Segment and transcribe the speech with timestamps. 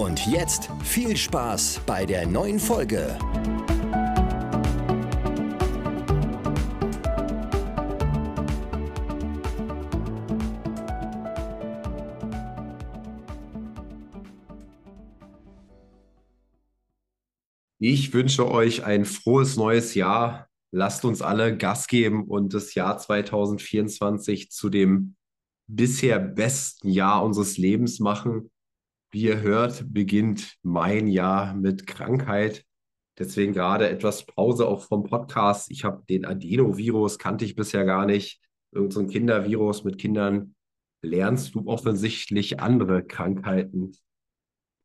[0.00, 3.18] Und jetzt viel Spaß bei der neuen Folge.
[17.78, 20.48] Ich wünsche euch ein frohes neues Jahr.
[20.72, 25.16] Lasst uns alle Gas geben und das Jahr 2024 zu dem
[25.66, 28.50] bisher besten Jahr unseres Lebens machen.
[29.12, 32.64] Wie ihr hört, beginnt mein Jahr mit Krankheit.
[33.18, 35.70] Deswegen gerade etwas Pause auch vom Podcast.
[35.70, 38.40] Ich habe den Adenovirus, kannte ich bisher gar nicht.
[38.72, 40.54] Irgend so ein Kindervirus mit Kindern
[41.02, 43.92] lernst du offensichtlich andere Krankheiten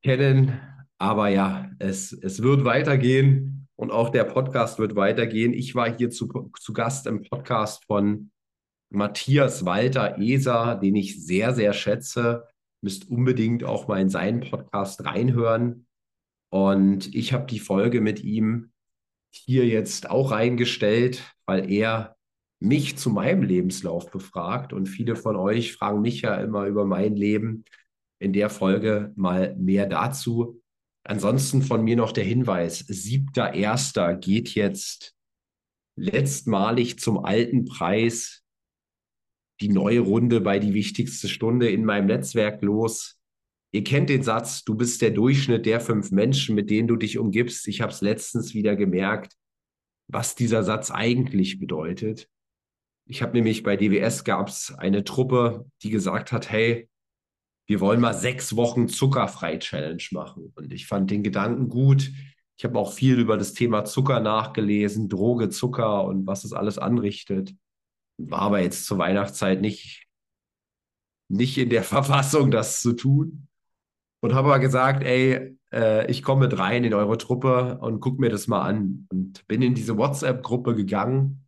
[0.04, 0.60] kennen.
[0.98, 5.54] Aber ja, es, es wird weitergehen und auch der Podcast wird weitergehen.
[5.54, 8.32] Ich war hier zu, zu Gast im Podcast von
[8.90, 12.46] Matthias Walter Eser, den ich sehr, sehr schätze.
[12.82, 15.88] Müsst unbedingt auch mal in seinen Podcast reinhören.
[16.50, 18.72] Und ich habe die Folge mit ihm
[19.32, 22.16] hier jetzt auch reingestellt, weil er
[22.60, 24.72] mich zu meinem Lebenslauf befragt.
[24.74, 27.66] Und viele von euch fragen mich ja immer über mein Leben.
[28.20, 30.62] In der Folge mal mehr dazu.
[31.04, 35.16] Ansonsten von mir noch der Hinweis, siebter Erster geht jetzt
[35.98, 38.45] letztmalig zum alten Preis
[39.62, 43.20] die neue Runde bei die wichtigste Stunde in meinem Netzwerk los.
[43.72, 47.18] Ihr kennt den Satz, du bist der Durchschnitt der fünf Menschen, mit denen du dich
[47.18, 47.68] umgibst.
[47.68, 49.36] Ich habe es letztens wieder gemerkt,
[50.08, 52.30] was dieser Satz eigentlich bedeutet.
[53.08, 56.90] Ich habe nämlich bei DWS gab es eine Truppe, die gesagt hat, hey,
[57.68, 60.52] wir wollen mal sechs Wochen zuckerfrei Challenge machen.
[60.56, 62.12] Und ich fand den Gedanken gut.
[62.58, 66.78] Ich habe auch viel über das Thema Zucker nachgelesen, Droge, Zucker und was es alles
[66.78, 67.54] anrichtet.
[68.18, 70.08] War aber jetzt zur Weihnachtszeit nicht,
[71.30, 73.48] nicht in der Verfassung, das zu tun.
[74.22, 78.20] Und habe aber gesagt, ey, äh, ich komme mit rein in eure Truppe und guck
[78.20, 79.08] mir das mal an.
[79.12, 81.46] Und bin in diese WhatsApp-Gruppe gegangen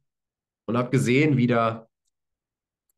[0.67, 1.87] und habe gesehen, wie da,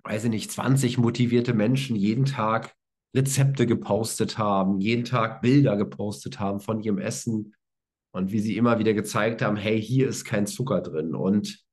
[0.03, 2.75] weiß ich nicht, 20 motivierte Menschen jeden Tag
[3.16, 7.56] Rezepte gepostet haben, jeden Tag Bilder gepostet haben von ihrem Essen
[8.12, 11.16] und wie sie immer wieder gezeigt haben, hey, hier ist kein Zucker drin.
[11.16, 11.63] Und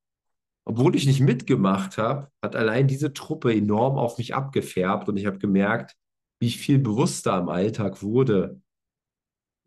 [0.66, 5.26] obwohl ich nicht mitgemacht habe, hat allein diese Truppe enorm auf mich abgefärbt und ich
[5.26, 5.96] habe gemerkt,
[6.40, 8.60] wie ich viel bewusster im Alltag wurde.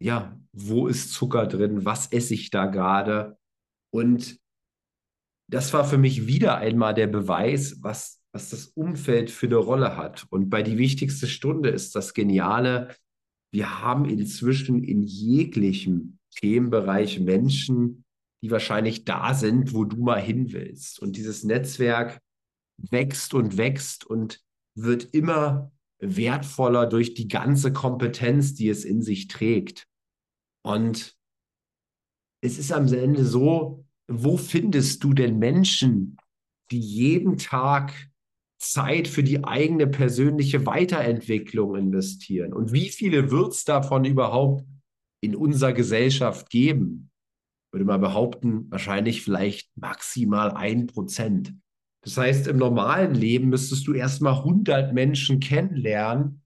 [0.02, 1.86] Ja, wo ist Zucker drin?
[1.86, 3.38] Was esse ich da gerade?
[3.92, 4.40] Und
[5.50, 9.98] das war für mich wieder einmal der Beweis, was was das Umfeld für eine Rolle
[9.98, 10.28] hat.
[10.30, 12.96] Und bei die wichtigste Stunde ist das Geniale,
[13.52, 18.06] wir haben inzwischen in jeglichem Themenbereich Menschen,
[18.42, 21.00] die wahrscheinlich da sind, wo du mal hin willst.
[21.00, 22.22] Und dieses Netzwerk
[22.78, 24.42] wächst und wächst und
[24.76, 29.88] wird immer wertvoller durch die ganze Kompetenz, die es in sich trägt.
[30.64, 31.18] Und
[32.42, 36.18] es ist am Ende so, wo findest du denn Menschen,
[36.72, 37.94] die jeden Tag
[38.58, 42.54] Zeit für die eigene persönliche Weiterentwicklung investieren?
[42.54, 44.66] Und wie viele wird es davon überhaupt
[45.22, 47.09] in unserer Gesellschaft geben?
[47.72, 51.54] Würde man behaupten, wahrscheinlich vielleicht maximal ein Prozent.
[52.02, 56.42] Das heißt, im normalen Leben müsstest du erstmal 100 Menschen kennenlernen,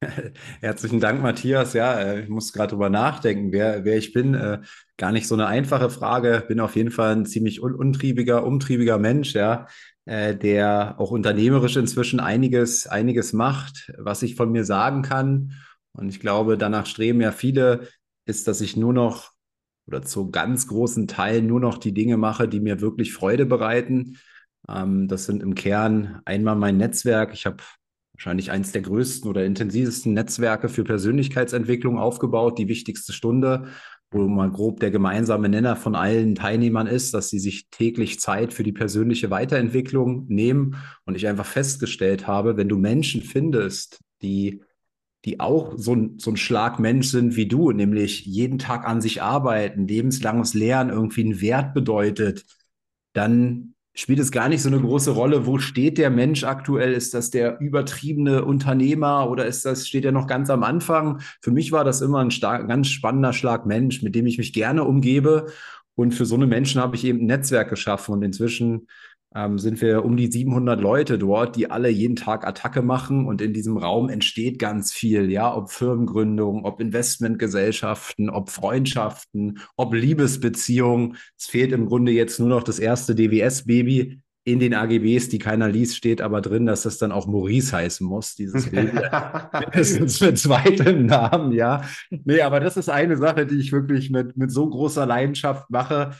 [0.61, 1.73] Herzlichen Dank, Matthias.
[1.73, 4.33] Ja, äh, ich muss gerade drüber nachdenken, wer, wer ich bin.
[4.33, 4.61] Äh,
[4.97, 6.43] gar nicht so eine einfache Frage.
[6.47, 9.67] Bin auf jeden Fall ein ziemlich un untriebiger, umtriebiger Mensch, ja,
[10.05, 15.53] äh, der auch unternehmerisch inzwischen einiges, einiges macht, was ich von mir sagen kann.
[15.93, 17.87] Und ich glaube, danach streben ja viele,
[18.25, 19.31] ist, dass ich nur noch
[19.87, 24.17] oder zu ganz großen Teilen nur noch die Dinge mache, die mir wirklich Freude bereiten.
[24.67, 27.33] Ähm, das sind im Kern einmal mein Netzwerk.
[27.33, 27.57] Ich habe
[28.21, 33.65] wahrscheinlich eines der größten oder intensivsten Netzwerke für Persönlichkeitsentwicklung aufgebaut, die wichtigste Stunde,
[34.11, 38.53] wo mal grob der gemeinsame Nenner von allen Teilnehmern ist, dass sie sich täglich Zeit
[38.53, 40.75] für die persönliche Weiterentwicklung nehmen.
[41.05, 44.61] Und ich einfach festgestellt habe, wenn du Menschen findest, die
[45.25, 49.21] die auch so ein, so ein Schlagmensch sind wie du, nämlich jeden Tag an sich
[49.21, 52.43] arbeiten, lebenslanges Lernen irgendwie einen Wert bedeutet,
[53.13, 56.93] dann spielt es gar nicht so eine große Rolle, wo steht der Mensch aktuell?
[56.93, 61.21] Ist das der übertriebene Unternehmer oder ist das, steht er noch ganz am Anfang?
[61.41, 64.53] Für mich war das immer ein stark, ganz spannender Schlag Mensch, mit dem ich mich
[64.53, 65.47] gerne umgebe.
[65.95, 68.13] Und für so eine Menschen habe ich eben ein Netzwerk geschaffen.
[68.13, 68.87] Und inzwischen
[69.33, 73.41] ähm, sind wir um die 700 Leute dort, die alle jeden Tag Attacke machen und
[73.41, 81.17] in diesem Raum entsteht ganz viel, ja, ob Firmengründung, ob Investmentgesellschaften, ob Freundschaften, ob Liebesbeziehungen.
[81.37, 85.69] Es fehlt im Grunde jetzt nur noch das erste DWS-Baby in den AGBs, die keiner
[85.69, 88.99] liest, steht aber drin, dass das dann auch Maurice heißen muss, dieses Baby.
[89.59, 91.83] Mindestens mit zweitem Namen, ja.
[92.09, 96.15] Nee, aber das ist eine Sache, die ich wirklich mit, mit so großer Leidenschaft mache,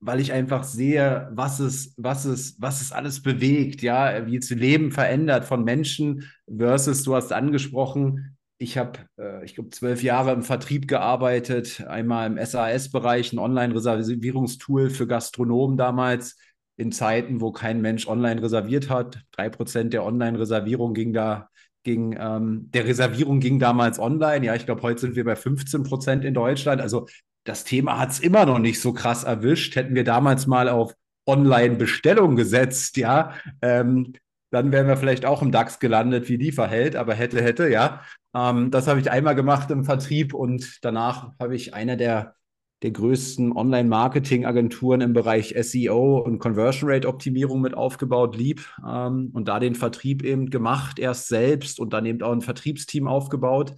[0.00, 4.50] weil ich einfach sehe, was es, was es, was es alles bewegt, ja, wie es
[4.50, 10.32] Leben verändert von Menschen versus, du hast angesprochen, ich habe, äh, ich glaube, zwölf Jahre
[10.32, 16.36] im Vertrieb gearbeitet, einmal im SAS-Bereich, ein Online-Reservierungstool für Gastronomen damals,
[16.76, 19.22] in Zeiten, wo kein Mensch online reserviert hat.
[19.32, 21.48] Drei Prozent der Online-Reservierung ging da,
[21.84, 24.44] ging, ähm, der Reservierung ging damals online.
[24.44, 26.82] Ja, ich glaube, heute sind wir bei 15 Prozent in Deutschland.
[26.82, 27.06] Also
[27.46, 29.76] das Thema hat es immer noch nicht so krass erwischt.
[29.76, 30.94] Hätten wir damals mal auf
[31.26, 33.32] Online-Bestellung gesetzt, ja,
[33.62, 34.12] ähm,
[34.50, 38.02] dann wären wir vielleicht auch im DAX gelandet, wie die verhält, aber hätte, hätte, ja.
[38.34, 42.36] Ähm, das habe ich einmal gemacht im Vertrieb und danach habe ich eine der,
[42.82, 48.64] der größten Online-Marketing-Agenturen im Bereich SEO und Conversion Rate-Optimierung mit aufgebaut, lieb.
[48.86, 53.08] Ähm, und da den Vertrieb eben gemacht, erst selbst und dann eben auch ein Vertriebsteam
[53.08, 53.74] aufgebaut.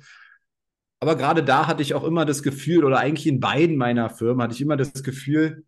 [1.00, 4.42] Aber gerade da hatte ich auch immer das Gefühl, oder eigentlich in beiden meiner Firmen
[4.42, 5.64] hatte ich immer das Gefühl,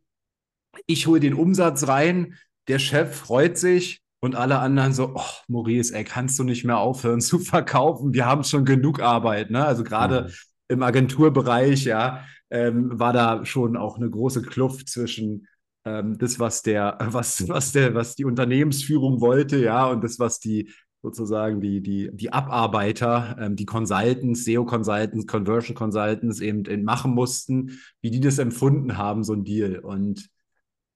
[0.87, 2.35] ich hole den Umsatz rein,
[2.69, 6.79] der Chef freut sich und alle anderen so, oh, Maurice, ey, kannst du nicht mehr
[6.79, 8.12] aufhören zu verkaufen?
[8.12, 9.65] Wir haben schon genug Arbeit, ne?
[9.65, 10.31] Also gerade mhm.
[10.69, 15.47] im Agenturbereich, ja, ähm, war da schon auch eine große Kluft zwischen
[15.85, 20.41] ähm, das, was der, was, was der, was die Unternehmensführung wollte, ja, und das, was
[20.41, 27.12] die sozusagen die, die, die Abarbeiter, ähm, die Consultants, SEO-Consultants, Conversion Consultants eben, eben machen
[27.12, 29.79] mussten, wie die das empfunden haben, so ein Deal.
[29.79, 30.29] Und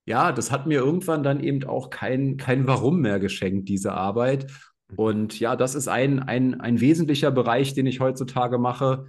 [0.07, 4.53] ja, das hat mir irgendwann dann eben auch kein, kein Warum mehr geschenkt, diese Arbeit.
[4.97, 9.07] Und ja, das ist ein, ein, ein wesentlicher Bereich, den ich heutzutage mache.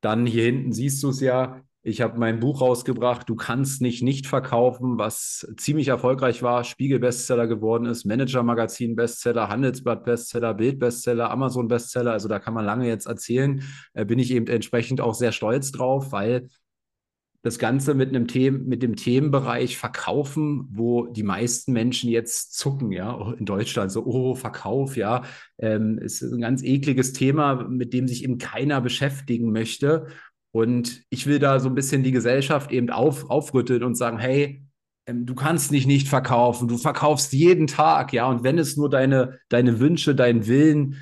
[0.00, 4.02] Dann hier hinten siehst du es ja, ich habe mein Buch rausgebracht, Du kannst nicht
[4.02, 12.10] nicht verkaufen, was ziemlich erfolgreich war, Spiegel-Bestseller geworden ist, Manager-Magazin-Bestseller, Handelsblatt-Bestseller, Bild-Bestseller, Amazon-Bestseller.
[12.10, 13.62] Also da kann man lange jetzt erzählen.
[13.94, 16.48] Äh, bin ich eben entsprechend auch sehr stolz drauf, weil
[17.46, 22.90] das Ganze mit einem Themen, mit dem Themenbereich Verkaufen, wo die meisten Menschen jetzt zucken,
[22.90, 25.22] ja, in Deutschland so, oh, Verkauf, ja,
[25.58, 30.08] ähm, ist ein ganz ekliges Thema, mit dem sich eben keiner beschäftigen möchte.
[30.56, 34.64] Und ich will da so ein bisschen die Gesellschaft eben auf, aufrütteln und sagen, hey,
[35.06, 38.88] ähm, du kannst nicht nicht verkaufen, du verkaufst jeden Tag, ja, und wenn es nur
[38.88, 40.96] deine, deine Wünsche, dein Willen,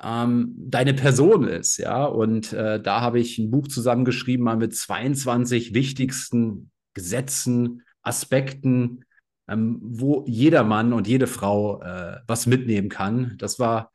[0.00, 4.76] ähm, deine Person ist, ja, und äh, da habe ich ein Buch zusammengeschrieben, mal mit
[4.76, 9.04] 22 wichtigsten Gesetzen, Aspekten,
[9.48, 13.34] ähm, wo jeder Mann und jede Frau äh, was mitnehmen kann.
[13.38, 13.90] Das war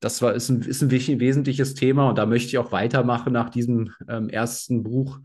[0.00, 3.50] das war, ist, ein, ist ein wesentliches Thema und da möchte ich auch weitermachen nach
[3.50, 5.20] diesem ähm, ersten Buch.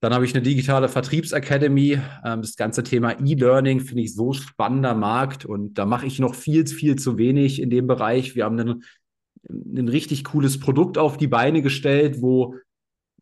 [0.00, 2.00] Dann habe ich eine digitale Vertriebsakademie.
[2.24, 6.34] Ähm, das ganze Thema E-Learning finde ich so spannender Markt und da mache ich noch
[6.34, 8.36] viel, viel zu wenig in dem Bereich.
[8.36, 8.84] Wir haben einen,
[9.48, 12.54] ein richtig cooles Produkt auf die Beine gestellt, wo,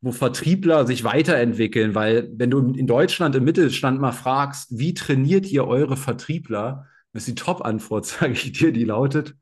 [0.03, 5.51] wo Vertriebler sich weiterentwickeln, weil wenn du in Deutschland im Mittelstand mal fragst, wie trainiert
[5.51, 9.35] ihr eure Vertriebler, ist die Top-Antwort, sage ich dir, die lautet,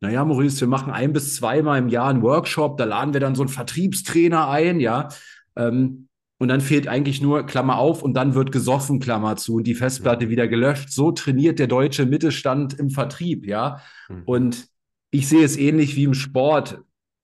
[0.00, 3.34] naja, Maurice, wir machen ein bis zweimal im Jahr einen Workshop, da laden wir dann
[3.34, 5.08] so einen Vertriebstrainer ein, ja.
[5.56, 9.66] Ähm, und dann fehlt eigentlich nur Klammer auf und dann wird gesoffen, Klammer zu, und
[9.66, 10.90] die Festplatte wieder gelöscht.
[10.90, 13.80] So trainiert der deutsche Mittelstand im Vertrieb, ja.
[14.08, 14.22] Mhm.
[14.26, 14.68] Und
[15.10, 16.80] ich sehe es ähnlich wie im Sport.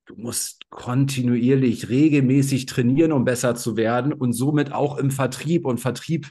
[0.07, 5.67] Du musst kontinuierlich, regelmäßig trainieren, um besser zu werden und somit auch im Vertrieb.
[5.67, 6.31] Und Vertrieb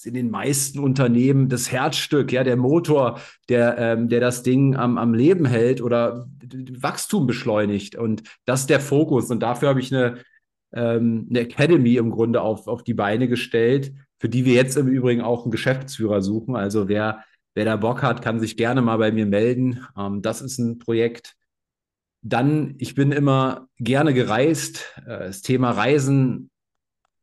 [0.00, 4.74] ist in den meisten Unternehmen das Herzstück, ja, der Motor, der, ähm, der das Ding
[4.74, 6.26] am, am Leben hält oder
[6.78, 7.96] Wachstum beschleunigt.
[7.96, 9.30] Und das ist der Fokus.
[9.30, 10.18] Und dafür habe ich eine,
[10.72, 14.88] ähm, eine Academy im Grunde auf, auf die Beine gestellt, für die wir jetzt im
[14.88, 16.56] Übrigen auch einen Geschäftsführer suchen.
[16.56, 17.22] Also wer,
[17.54, 19.86] wer da Bock hat, kann sich gerne mal bei mir melden.
[19.98, 21.34] Ähm, das ist ein Projekt.
[22.22, 24.94] Dann, ich bin immer gerne gereist.
[25.06, 26.49] Äh, das Thema Reisen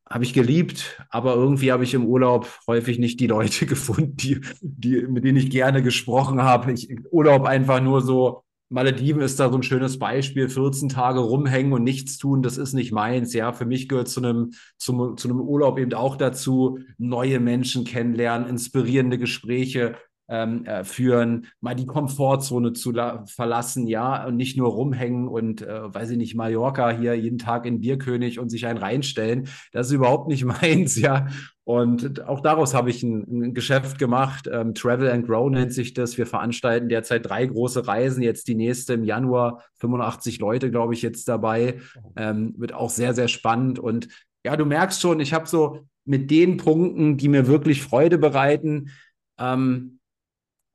[0.09, 4.41] habe ich geliebt, aber irgendwie habe ich im Urlaub häufig nicht die Leute gefunden, die,
[4.61, 6.71] die, mit denen ich gerne gesprochen habe.
[6.71, 11.71] Ich, Urlaub einfach nur so, Malediven ist da so ein schönes Beispiel, 14 Tage rumhängen
[11.71, 13.33] und nichts tun, das ist nicht meins.
[13.33, 17.85] Ja, für mich gehört zu einem, zu, zu einem Urlaub eben auch dazu, neue Menschen
[17.85, 19.95] kennenlernen, inspirierende Gespräche
[20.29, 22.93] ähm, äh, führen, mal die Komfortzone zu
[23.25, 27.65] verlassen, ja, und nicht nur rumhängen und, äh, weiß ich nicht, Mallorca hier jeden Tag
[27.65, 29.47] in Bierkönig und sich einen reinstellen.
[29.71, 31.27] Das ist überhaupt nicht meins, ja.
[31.63, 34.49] Und auch daraus habe ich ein, ein Geschäft gemacht.
[34.49, 36.17] Ähm, Travel and Grow nennt sich das.
[36.17, 38.23] Wir veranstalten derzeit drei große Reisen.
[38.23, 39.63] Jetzt die nächste im Januar.
[39.79, 41.79] 85 Leute, glaube ich, jetzt dabei.
[42.15, 43.79] Ähm, wird auch sehr, sehr spannend.
[43.79, 44.07] Und
[44.45, 48.91] ja, du merkst schon, ich habe so mit den Punkten, die mir wirklich Freude bereiten,
[49.37, 49.96] ähm,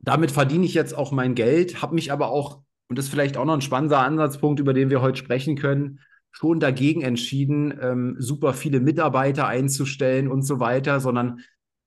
[0.03, 3.37] damit verdiene ich jetzt auch mein Geld, habe mich aber auch, und das ist vielleicht
[3.37, 6.01] auch noch ein spannender Ansatzpunkt, über den wir heute sprechen können,
[6.33, 11.41] schon dagegen entschieden, ähm, super viele Mitarbeiter einzustellen und so weiter, sondern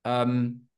[0.04, 0.68] ähm,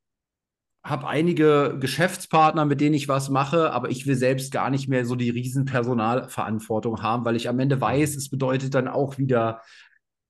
[0.83, 5.05] habe einige Geschäftspartner, mit denen ich was mache, aber ich will selbst gar nicht mehr
[5.05, 9.61] so die riesen Personalverantwortung haben, weil ich am Ende weiß, es bedeutet dann auch wieder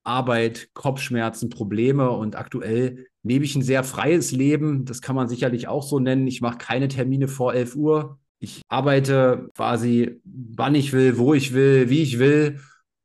[0.04, 4.84] Arbeit, Kopfschmerzen, Probleme und aktuell lebe ich ein sehr freies Leben.
[4.84, 6.26] Das kann man sicherlich auch so nennen.
[6.26, 8.18] Ich mache keine Termine vor 11 Uhr.
[8.40, 12.60] Ich arbeite quasi, wann ich will, wo ich will, wie ich will.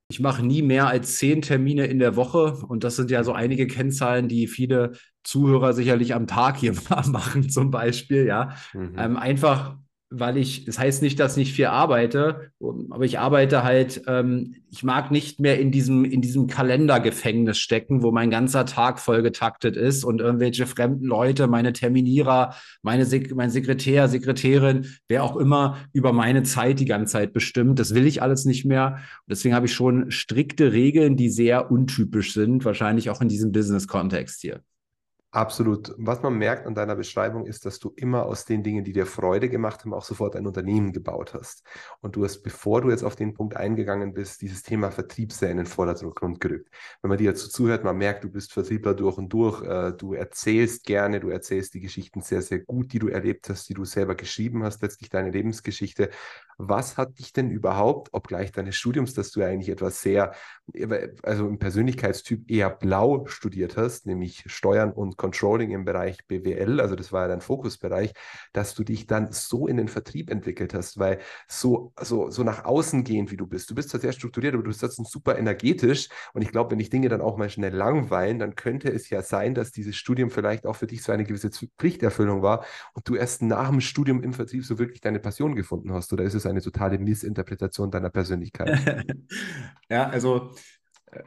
[0.09, 2.57] Ich mache nie mehr als zehn Termine in der Woche.
[2.67, 4.91] Und das sind ja so einige Kennzahlen, die viele
[5.23, 6.73] Zuhörer sicherlich am Tag hier
[7.07, 8.25] machen, zum Beispiel.
[8.25, 8.95] Ja, mhm.
[8.97, 9.77] ähm, einfach
[10.15, 14.83] weil ich, das heißt nicht, dass ich viel arbeite, aber ich arbeite halt, ähm, ich
[14.83, 20.03] mag nicht mehr in diesem, in diesem Kalendergefängnis stecken, wo mein ganzer Tag vollgetaktet ist
[20.03, 26.13] und irgendwelche fremden Leute, meine Terminierer, meine Sek mein Sekretär, Sekretärin, wer auch immer über
[26.13, 27.79] meine Zeit die ganze Zeit bestimmt.
[27.79, 28.97] Das will ich alles nicht mehr.
[29.25, 33.51] Und deswegen habe ich schon strikte Regeln, die sehr untypisch sind, wahrscheinlich auch in diesem
[33.51, 34.61] Business-Kontext hier.
[35.35, 35.95] Absolut.
[35.97, 39.07] Was man merkt an deiner Beschreibung ist, dass du immer aus den Dingen, die dir
[39.07, 41.63] Freude gemacht haben, auch sofort ein Unternehmen gebaut hast.
[42.01, 45.49] Und du hast, bevor du jetzt auf den Punkt eingegangen bist, dieses Thema Vertrieb sehr
[45.49, 46.69] in den Vordergrund gerückt.
[47.01, 49.63] Wenn man dir dazu zuhört, man merkt, du bist Vertriebler durch und durch.
[49.63, 53.67] Äh, du erzählst gerne, du erzählst die Geschichten sehr, sehr gut, die du erlebt hast,
[53.69, 56.11] die du selber geschrieben hast, letztlich deine Lebensgeschichte.
[56.59, 60.33] Was hat dich denn überhaupt, obgleich deines Studiums, dass du ja eigentlich etwas sehr,
[61.23, 66.95] also im Persönlichkeitstyp eher blau studiert hast, nämlich Steuern und Controlling im Bereich BWL, also
[66.95, 68.13] das war ja dein Fokusbereich,
[68.53, 72.63] dass du dich dann so in den Vertrieb entwickelt hast, weil so, so, so nach
[72.63, 75.37] außen gehend, wie du bist, du bist zwar sehr strukturiert, aber du bist trotzdem super
[75.37, 76.09] energetisch.
[76.33, 79.21] Und ich glaube, wenn dich Dinge dann auch mal schnell langweilen, dann könnte es ja
[79.21, 83.15] sein, dass dieses Studium vielleicht auch für dich so eine gewisse Pflichterfüllung war und du
[83.15, 86.13] erst nach dem Studium im Vertrieb so wirklich deine Passion gefunden hast.
[86.13, 88.79] Oder ist es eine totale Missinterpretation deiner Persönlichkeit?
[89.89, 90.51] ja, also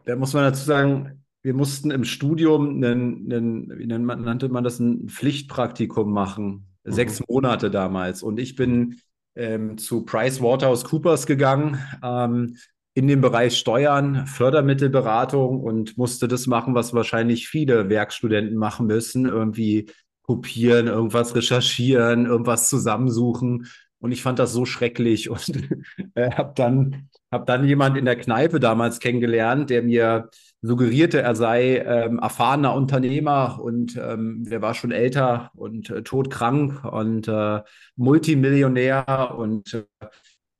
[0.04, 4.80] da muss man dazu sagen, wir mussten im Studium, einen, einen, wie nannte man das,
[4.80, 6.66] ein Pflichtpraktikum machen.
[6.84, 6.92] Mhm.
[6.92, 8.22] Sechs Monate damals.
[8.22, 8.96] Und ich bin
[9.36, 12.56] ähm, zu PricewaterhouseCoopers gegangen ähm,
[12.94, 19.26] in dem Bereich Steuern, Fördermittelberatung und musste das machen, was wahrscheinlich viele Werkstudenten machen müssen.
[19.26, 19.86] Irgendwie
[20.22, 23.68] kopieren, irgendwas recherchieren, irgendwas zusammensuchen.
[23.98, 25.48] Und ich fand das so schrecklich und
[26.14, 30.30] äh, habe dann, hab dann jemand in der Kneipe damals kennengelernt, der mir
[30.62, 36.84] suggerierte, er sei ähm, erfahrener Unternehmer und ähm, der war schon älter und äh, todkrank
[36.84, 37.60] und äh,
[37.96, 39.84] Multimillionär und äh,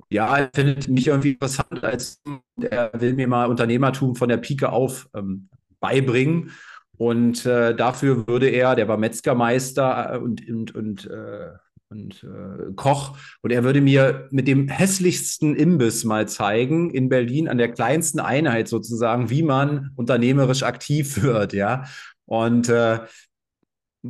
[0.08, 2.22] ja, er findet mich irgendwie interessant, als
[2.60, 5.48] er will mir mal Unternehmertum von der Pike auf ähm,
[5.80, 6.52] beibringen.
[6.98, 11.50] Und äh, dafür würde er, der war Metzgermeister äh, und, und, und äh,
[11.96, 13.16] und äh, Koch.
[13.42, 18.20] Und er würde mir mit dem hässlichsten Imbiss mal zeigen in Berlin an der kleinsten
[18.20, 21.84] Einheit sozusagen, wie man unternehmerisch aktiv wird, ja.
[22.26, 23.00] Und äh,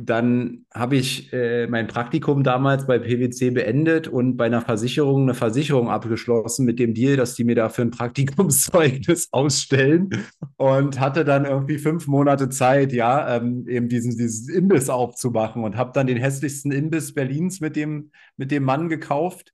[0.05, 5.33] dann habe ich äh, mein Praktikum damals bei PwC beendet und bei einer Versicherung eine
[5.33, 10.09] Versicherung abgeschlossen mit dem Deal, dass die mir dafür ein Praktikumszeugnis ausstellen
[10.57, 15.75] und hatte dann irgendwie fünf Monate Zeit, ja, ähm, eben diesen, dieses Imbiss aufzumachen und
[15.75, 19.53] habe dann den hässlichsten Imbiss Berlins mit dem, mit dem Mann gekauft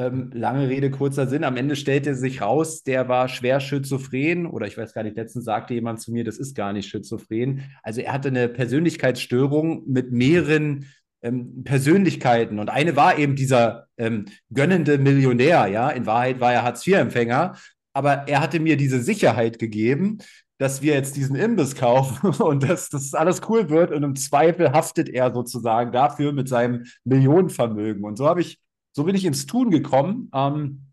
[0.00, 1.44] ähm, lange Rede, kurzer Sinn.
[1.44, 5.44] Am Ende stellte sich raus, der war schwer schizophren oder ich weiß gar nicht, letztens
[5.44, 7.70] sagte jemand zu mir, das ist gar nicht schizophren.
[7.82, 10.86] Also er hatte eine Persönlichkeitsstörung mit mehreren
[11.22, 15.90] ähm, Persönlichkeiten und eine war eben dieser ähm, gönnende Millionär, ja.
[15.90, 17.56] In Wahrheit war er Hartz-IV-Empfänger,
[17.92, 20.18] aber er hatte mir diese Sicherheit gegeben,
[20.56, 24.72] dass wir jetzt diesen Imbiss kaufen und dass das alles cool wird und im Zweifel
[24.72, 28.04] haftet er sozusagen dafür mit seinem Millionenvermögen.
[28.04, 28.58] Und so habe ich
[28.92, 30.30] so bin ich ins Tun gekommen.
[30.34, 30.86] Ähm,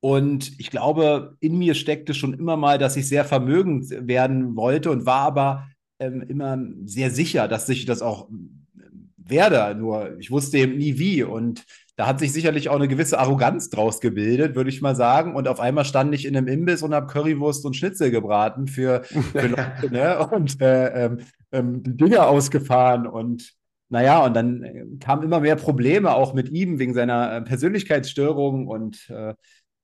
[0.00, 4.90] und ich glaube, in mir steckte schon immer mal, dass ich sehr vermögend werden wollte
[4.90, 5.68] und war aber
[5.98, 8.28] ähm, immer sehr sicher, dass ich das auch
[9.16, 9.74] werde.
[9.78, 11.22] Nur ich wusste eben nie wie.
[11.22, 11.64] Und
[11.96, 15.34] da hat sich sicherlich auch eine gewisse Arroganz draus gebildet, würde ich mal sagen.
[15.34, 19.02] Und auf einmal stand ich in einem Imbiss und habe Currywurst und Schnitzel gebraten für,
[19.04, 20.26] für Leute ne?
[20.28, 21.18] und äh, ähm,
[21.52, 23.55] ähm, die Dinge ausgefahren und
[23.88, 28.66] naja, und dann äh, kamen immer mehr Probleme auch mit ihm wegen seiner äh, Persönlichkeitsstörung
[28.66, 29.34] und äh,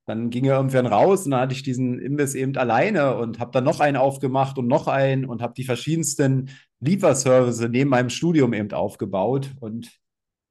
[0.05, 3.51] dann ging er irgendwann raus und dann hatte ich diesen Imbiss eben alleine und habe
[3.51, 6.49] dann noch einen aufgemacht und noch einen und habe die verschiedensten
[6.81, 9.51] Lieferservice neben meinem Studium eben aufgebaut.
[9.61, 9.91] Und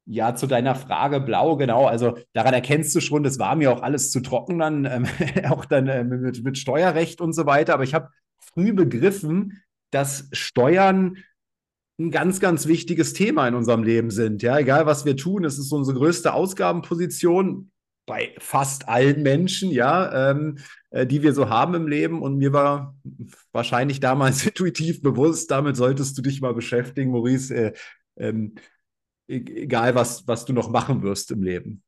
[0.07, 3.83] ja, zu deiner Frage, blau, genau, also daran erkennst du schon, das war mir auch
[3.83, 5.07] alles zu trocken dann, ähm,
[5.51, 7.75] auch dann äh, mit, mit Steuerrecht und so weiter.
[7.75, 11.19] Aber ich habe früh begriffen, dass Steuern
[11.99, 14.43] ein ganz, ganz wichtiges Thema in unserem Leben sind.
[14.43, 17.71] Ja, egal was wir tun, es ist unsere größte Ausgabenposition
[18.07, 20.59] bei fast allen Menschen, ja, ähm,
[20.91, 22.23] äh, die wir so haben im Leben.
[22.23, 22.97] Und mir war
[23.53, 27.73] wahrscheinlich damals intuitiv bewusst, damit solltest du dich mal beschäftigen, Maurice, äh,
[28.17, 28.55] ähm,
[29.29, 31.83] e-, egal was, was du noch machen wirst im Leben.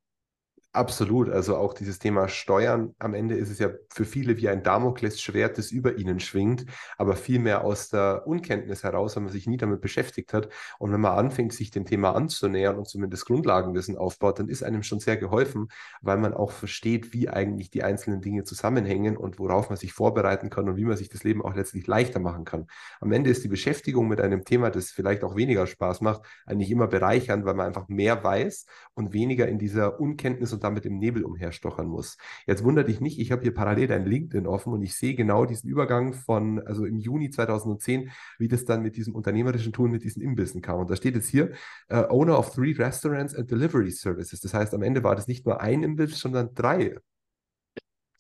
[0.77, 1.29] Absolut.
[1.31, 5.57] Also auch dieses Thema Steuern, am Ende ist es ja für viele wie ein Damoklesschwert,
[5.57, 6.65] das über ihnen schwingt,
[6.99, 10.49] aber vielmehr aus der Unkenntnis heraus, wenn man sich nie damit beschäftigt hat.
[10.81, 14.83] Und wenn man anfängt, sich dem Thema anzunähern und zumindest Grundlagenwissen aufbaut, dann ist einem
[14.83, 15.69] schon sehr geholfen,
[16.03, 20.51] weil man auch versteht, wie eigentlich die einzelnen Dinge zusammenhängen und worauf man sich vorbereiten
[20.51, 22.67] kann und wie man sich das Leben auch letztlich leichter machen kann.
[23.01, 26.73] Am Ende ist die Beschäftigung mit einem Thema, das vielleicht auch weniger Spaß macht, eigentlich
[26.73, 30.99] immer bereichernd, weil man einfach mehr weiß und weniger in dieser Unkenntnis und damit im
[30.99, 32.17] Nebel umherstochern muss.
[32.47, 35.45] Jetzt wundert dich nicht, ich habe hier parallel dein LinkedIn offen und ich sehe genau
[35.45, 40.03] diesen Übergang von, also im Juni 2010, wie das dann mit diesem unternehmerischen Tun, mit
[40.03, 40.81] diesen Imbissen kam.
[40.81, 41.53] Und da steht jetzt hier,
[41.93, 44.41] uh, Owner of three restaurants and delivery services.
[44.41, 46.97] Das heißt, am Ende war das nicht nur ein Imbiss, sondern drei.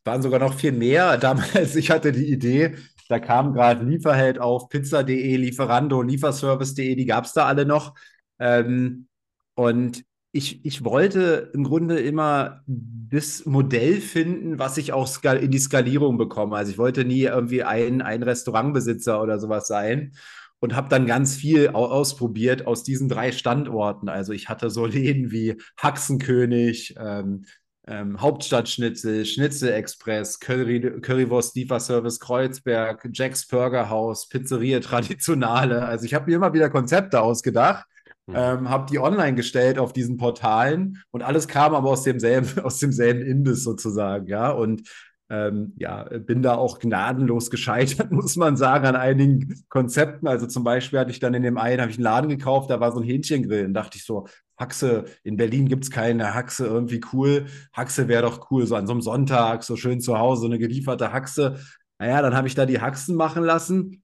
[0.04, 1.16] Waren sogar noch viel mehr.
[1.18, 2.76] Damals, ich hatte die Idee,
[3.08, 7.94] da kam gerade Lieferheld auf, pizza.de, Lieferando, Lieferservice.de, die gab es da alle noch.
[8.38, 9.08] Ähm,
[9.54, 10.04] und
[10.34, 16.18] ich, ich wollte im Grunde immer das Modell finden, was ich auch in die Skalierung
[16.18, 16.56] bekomme.
[16.56, 20.12] Also ich wollte nie irgendwie ein, ein Restaurantbesitzer oder sowas sein
[20.58, 24.08] und habe dann ganz viel ausprobiert aus diesen drei Standorten.
[24.08, 27.44] Also ich hatte so Läden wie Haxenkönig, ähm,
[27.86, 35.84] ähm, Hauptstadtschnitzel, Schnitzel Express, Curry, Currywurst Lieferservice Kreuzberg, Jack's Burger House, Pizzeria Traditionale.
[35.84, 37.86] Also ich habe mir immer wieder Konzepte ausgedacht
[38.26, 38.34] Mhm.
[38.36, 42.78] Ähm, habe die online gestellt auf diesen Portalen und alles kam aber aus demselben, aus
[42.78, 44.50] demselben Imbiss sozusagen, ja.
[44.50, 44.88] Und
[45.30, 50.26] ähm, ja, bin da auch gnadenlos gescheitert, muss man sagen, an einigen Konzepten.
[50.26, 52.80] Also zum Beispiel hatte ich dann in dem einen, habe ich einen Laden gekauft, da
[52.80, 56.66] war so ein Hähnchengrill und dachte ich so, Haxe, in Berlin gibt es keine Haxe,
[56.66, 57.46] irgendwie cool.
[57.72, 60.58] Haxe wäre doch cool, so an so einem Sonntag, so schön zu Hause, so eine
[60.58, 61.58] gelieferte Haxe.
[61.98, 64.03] Naja, dann habe ich da die Haxen machen lassen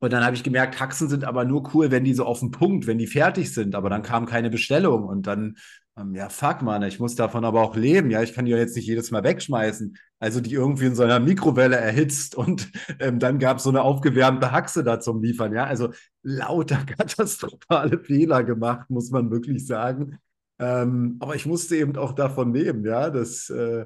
[0.00, 2.50] und dann habe ich gemerkt, Haxen sind aber nur cool, wenn die so auf dem
[2.50, 3.74] Punkt, wenn die fertig sind.
[3.74, 5.04] Aber dann kam keine Bestellung.
[5.04, 5.58] Und dann,
[5.98, 8.10] ähm, ja, fuck, man, ich muss davon aber auch leben.
[8.10, 9.94] Ja, ich kann die ja jetzt nicht jedes Mal wegschmeißen.
[10.18, 13.82] Also die irgendwie in so einer Mikrowelle erhitzt und ähm, dann gab es so eine
[13.82, 15.52] aufgewärmte Haxe da zum Liefern.
[15.52, 20.18] Ja, also lauter katastrophale Fehler gemacht, muss man wirklich sagen.
[20.58, 22.86] Ähm, aber ich musste eben auch davon leben.
[22.86, 23.84] Ja, das, äh,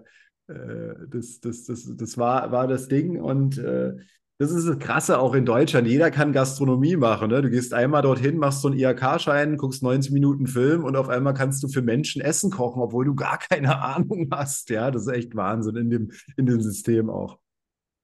[0.49, 3.21] äh das, das, das, das war, war das Ding.
[3.21, 3.95] Und äh,
[4.39, 5.87] das ist das Krasse auch in Deutschland.
[5.87, 7.31] Jeder kann Gastronomie machen.
[7.31, 7.41] Ne?
[7.41, 11.35] Du gehst einmal dorthin, machst so einen IHK-Schein, guckst 90 Minuten Film und auf einmal
[11.35, 14.71] kannst du für Menschen Essen kochen, obwohl du gar keine Ahnung hast.
[14.71, 17.39] Ja, das ist echt Wahnsinn in dem, in dem System auch.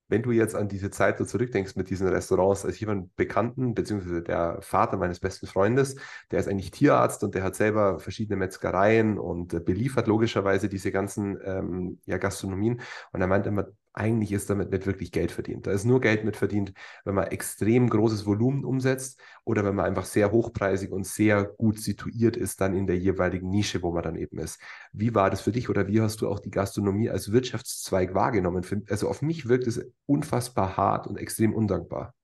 [0.07, 4.23] Wenn du jetzt an diese Zeit so zurückdenkst mit diesen Restaurants, als jemand Bekannten, beziehungsweise
[4.23, 5.97] der Vater meines besten Freundes,
[6.33, 11.39] der ist eigentlich Tierarzt und der hat selber verschiedene Metzgereien und beliefert logischerweise diese ganzen
[11.45, 12.81] ähm, ja, Gastronomien.
[13.13, 15.67] Und er meinte immer, eigentlich ist damit nicht wirklich Geld verdient.
[15.67, 16.73] Da ist nur Geld mit verdient,
[17.05, 21.81] wenn man extrem großes Volumen umsetzt oder wenn man einfach sehr hochpreisig und sehr gut
[21.81, 24.61] situiert ist dann in der jeweiligen Nische, wo man dann eben ist.
[24.93, 28.65] Wie war das für dich oder wie hast du auch die Gastronomie als Wirtschaftszweig wahrgenommen?
[28.89, 32.15] Also auf mich wirkt es unfassbar hart und extrem undankbar.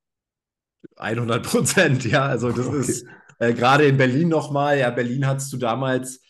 [0.96, 2.26] 100 Prozent, ja.
[2.26, 2.78] Also das okay.
[2.78, 3.06] ist
[3.38, 4.78] äh, gerade in Berlin nochmal.
[4.78, 6.20] Ja, Berlin hattest du damals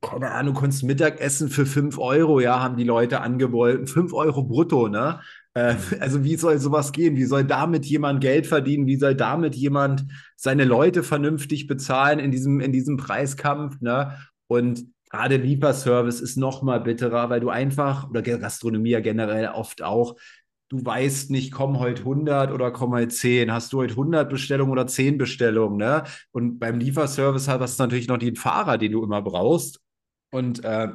[0.00, 3.86] keine Ahnung, du konntest Mittagessen für 5 Euro, ja, haben die Leute angeboten.
[3.86, 5.20] 5 Euro brutto, ne?
[5.54, 7.16] Äh, also wie soll sowas gehen?
[7.16, 8.86] Wie soll damit jemand Geld verdienen?
[8.86, 14.16] Wie soll damit jemand seine Leute vernünftig bezahlen in diesem, in diesem Preiskampf, ne?
[14.46, 19.82] Und gerade Lieferservice ist noch mal bitterer, weil du einfach, oder Gastronomie ja generell oft
[19.82, 20.16] auch,
[20.68, 23.52] du weißt nicht, komm heute 100 oder komm heute 10.
[23.52, 25.78] Hast du heute 100 Bestellungen oder 10 Bestellungen?
[25.78, 26.04] Ne?
[26.30, 29.80] Und beim Lieferservice hast du natürlich noch den Fahrer, den du immer brauchst.
[30.30, 30.88] Und äh,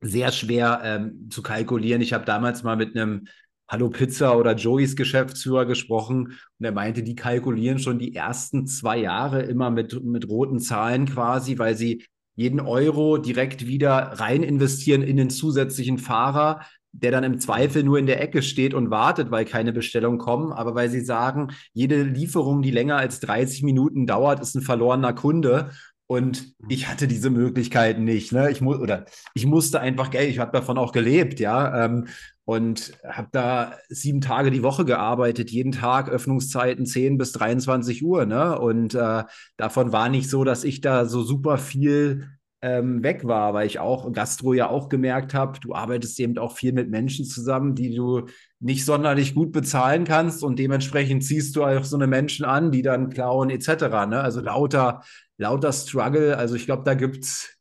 [0.00, 2.00] sehr schwer ähm, zu kalkulieren.
[2.00, 3.26] Ich habe damals mal mit einem
[3.70, 8.96] Hallo Pizza oder Joeys Geschäftsführer gesprochen und er meinte, die kalkulieren schon die ersten zwei
[8.96, 15.02] Jahre immer mit, mit roten Zahlen quasi, weil sie jeden Euro direkt wieder rein investieren
[15.02, 16.60] in den zusätzlichen Fahrer,
[16.92, 20.52] der dann im Zweifel nur in der Ecke steht und wartet, weil keine Bestellungen kommen,
[20.52, 25.12] aber weil sie sagen, jede Lieferung, die länger als 30 Minuten dauert, ist ein verlorener
[25.12, 25.70] Kunde.
[26.10, 28.32] Und ich hatte diese Möglichkeit nicht.
[28.32, 28.50] Ne?
[28.50, 31.84] Ich, mu oder ich musste einfach Geld, ich habe davon auch gelebt, ja.
[31.84, 32.06] Ähm,
[32.46, 38.24] und habe da sieben Tage die Woche gearbeitet, jeden Tag Öffnungszeiten 10 bis 23 Uhr.
[38.24, 38.58] Ne?
[38.58, 39.24] Und äh,
[39.58, 43.78] davon war nicht so, dass ich da so super viel ähm, weg war, weil ich
[43.78, 47.94] auch Gastro ja auch gemerkt habe, du arbeitest eben auch viel mit Menschen zusammen, die
[47.94, 48.26] du
[48.58, 52.82] nicht sonderlich gut bezahlen kannst und dementsprechend ziehst du auch so eine Menschen an, die
[52.82, 54.06] dann klauen etc.
[54.08, 54.20] Ne?
[54.20, 55.02] Also lauter,
[55.36, 56.36] lauter Struggle.
[56.36, 57.56] Also ich glaube, da gibt es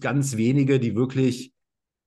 [0.00, 1.52] ganz wenige, die wirklich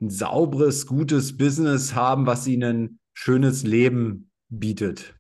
[0.02, 5.16] ein sauberes, gutes Business haben, was ihnen ein schönes Leben bietet.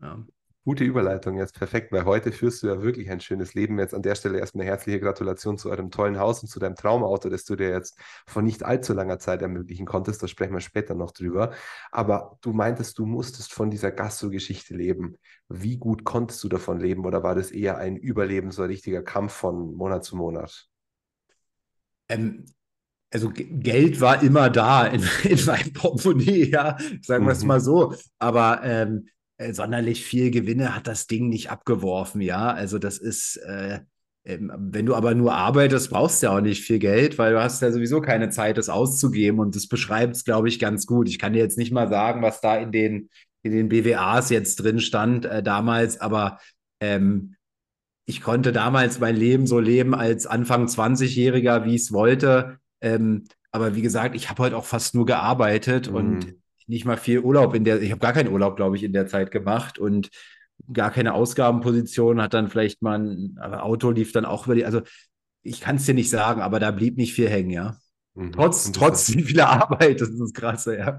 [0.00, 0.24] Ja.
[0.66, 3.78] Gute Überleitung jetzt, perfekt, weil heute führst du ja wirklich ein schönes Leben.
[3.78, 6.74] Jetzt an der Stelle erstmal eine herzliche Gratulation zu eurem tollen Haus und zu deinem
[6.74, 10.24] Traumauto, das du dir jetzt vor nicht allzu langer Zeit ermöglichen konntest.
[10.24, 11.52] Da sprechen wir später noch drüber.
[11.92, 15.18] Aber du meintest, du musstest von dieser Gastro-Geschichte leben.
[15.48, 19.04] Wie gut konntest du davon leben oder war das eher ein Überleben, so ein richtiger
[19.04, 20.66] Kampf von Monat zu Monat?
[22.08, 22.44] Ähm,
[23.12, 27.46] also Geld war immer da in, in meinem Portemonnaie, ja, sagen wir es mhm.
[27.46, 27.94] mal so.
[28.18, 29.06] Aber ähm,
[29.38, 32.52] äh, sonderlich viel Gewinne hat das Ding nicht abgeworfen, ja.
[32.52, 33.80] Also das ist, äh,
[34.24, 37.42] ähm, wenn du aber nur arbeitest, brauchst du ja auch nicht viel Geld, weil du
[37.42, 39.38] hast ja sowieso keine Zeit, das auszugeben.
[39.38, 41.08] Und das beschreibt es, glaube ich, ganz gut.
[41.08, 43.10] Ich kann dir jetzt nicht mal sagen, was da in den,
[43.42, 46.40] in den BWAs jetzt drin stand äh, damals, aber
[46.80, 47.36] ähm,
[48.08, 52.58] ich konnte damals mein Leben so leben als Anfang 20-Jähriger, wie ich es wollte.
[52.80, 55.96] Ähm, aber wie gesagt, ich habe heute auch fast nur gearbeitet mhm.
[55.96, 56.34] und
[56.66, 59.06] nicht mal viel Urlaub in der, ich habe gar keinen Urlaub, glaube ich, in der
[59.06, 60.10] Zeit gemacht und
[60.72, 64.80] gar keine Ausgabenposition, hat dann vielleicht mal ein Auto lief dann auch über die, also
[65.42, 67.76] ich kann es dir nicht sagen, aber da blieb nicht viel hängen, ja.
[68.14, 68.32] Mhm.
[68.32, 70.96] Trotz, trotz wie viel Arbeit, das ist das Krasse, ja.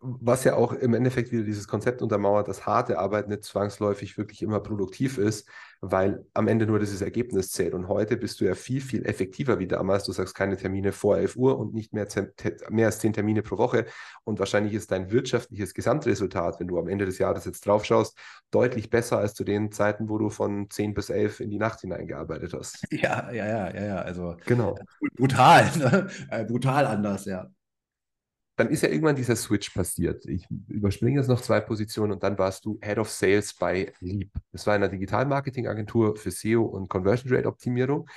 [0.00, 4.42] Was ja auch im Endeffekt wieder dieses Konzept untermauert, dass harte Arbeit nicht zwangsläufig wirklich
[4.42, 5.48] immer produktiv ist,
[5.80, 7.74] weil am Ende nur dieses Ergebnis zählt.
[7.74, 10.04] Und heute bist du ja viel, viel effektiver wie damals.
[10.04, 12.06] Du sagst keine Termine vor 11 Uhr und nicht mehr,
[12.70, 13.86] mehr als 10 Termine pro Woche.
[14.24, 18.18] Und wahrscheinlich ist dein wirtschaftliches Gesamtresultat, wenn du am Ende des Jahres jetzt drauf schaust,
[18.50, 21.80] deutlich besser als zu den Zeiten, wo du von 10 bis 11 in die Nacht
[21.80, 22.84] hineingearbeitet hast.
[22.90, 23.96] Ja, ja, ja, ja, ja.
[23.96, 24.78] Also genau.
[25.16, 26.08] brutal, ne?
[26.30, 27.50] Äh, brutal anders, ja
[28.56, 30.26] dann ist ja irgendwann dieser Switch passiert.
[30.26, 34.30] Ich überspringe jetzt noch zwei Positionen und dann warst du Head of Sales bei Leap.
[34.52, 38.08] Das war eine Digital-Marketing-Agentur für SEO und Conversion Rate Optimierung.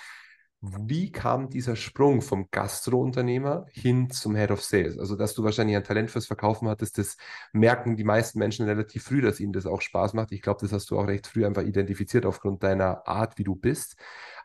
[0.62, 4.98] Wie kam dieser Sprung vom Gastro-Unternehmer hin zum Head of Sales?
[4.98, 7.18] Also, dass du wahrscheinlich ein Talent fürs Verkaufen hattest, das
[7.54, 10.32] merken die meisten Menschen relativ früh, dass ihnen das auch Spaß macht.
[10.32, 13.56] Ich glaube, das hast du auch recht früh einfach identifiziert aufgrund deiner Art, wie du
[13.56, 13.98] bist.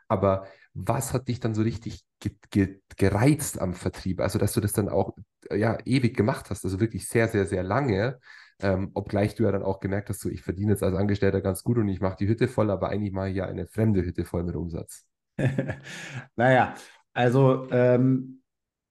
[0.06, 4.20] Aber was hat dich dann so richtig ge ge gereizt am Vertrieb?
[4.20, 5.14] Also, dass du das dann auch
[5.50, 8.18] ja, ewig gemacht hast, also wirklich sehr, sehr, sehr lange.
[8.60, 11.64] Ähm, obgleich du ja dann auch gemerkt hast, so, ich verdiene jetzt als Angestellter ganz
[11.64, 14.24] gut und ich mache die Hütte voll, aber eigentlich mache ich ja eine fremde Hütte
[14.24, 15.04] voll mit Umsatz.
[16.36, 16.74] naja,
[17.12, 18.42] also ähm,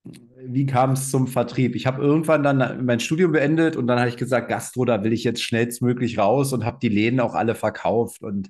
[0.04, 1.76] wie kam es zum Vertrieb?
[1.76, 5.14] Ich habe irgendwann dann mein Studium beendet und dann habe ich gesagt, Gastro, da will
[5.14, 8.50] ich jetzt schnellstmöglich raus und habe die Läden auch alle verkauft und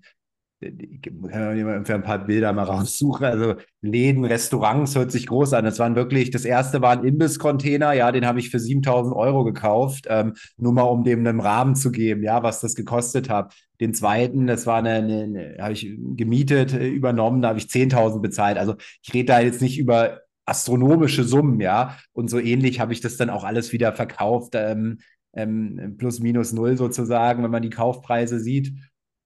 [0.62, 3.26] ich kann für ein paar Bilder mal raussuchen.
[3.26, 5.66] Also Läden, Restaurants hört sich groß an.
[5.66, 9.44] Das waren wirklich, das erste war ein Imbiss-Container, ja, den habe ich für 7000 Euro
[9.44, 13.56] gekauft, ähm, nur mal um dem einen Rahmen zu geben, ja, was das gekostet hat.
[13.80, 17.66] Den zweiten, das war eine, eine, eine habe ich gemietet, äh, übernommen, da habe ich
[17.66, 18.58] 10.000 bezahlt.
[18.58, 21.98] Also ich rede da jetzt nicht über astronomische Summen, ja.
[22.14, 25.00] Und so ähnlich habe ich das dann auch alles wieder verkauft, ähm,
[25.34, 28.74] ähm, plus minus null sozusagen, wenn man die Kaufpreise sieht.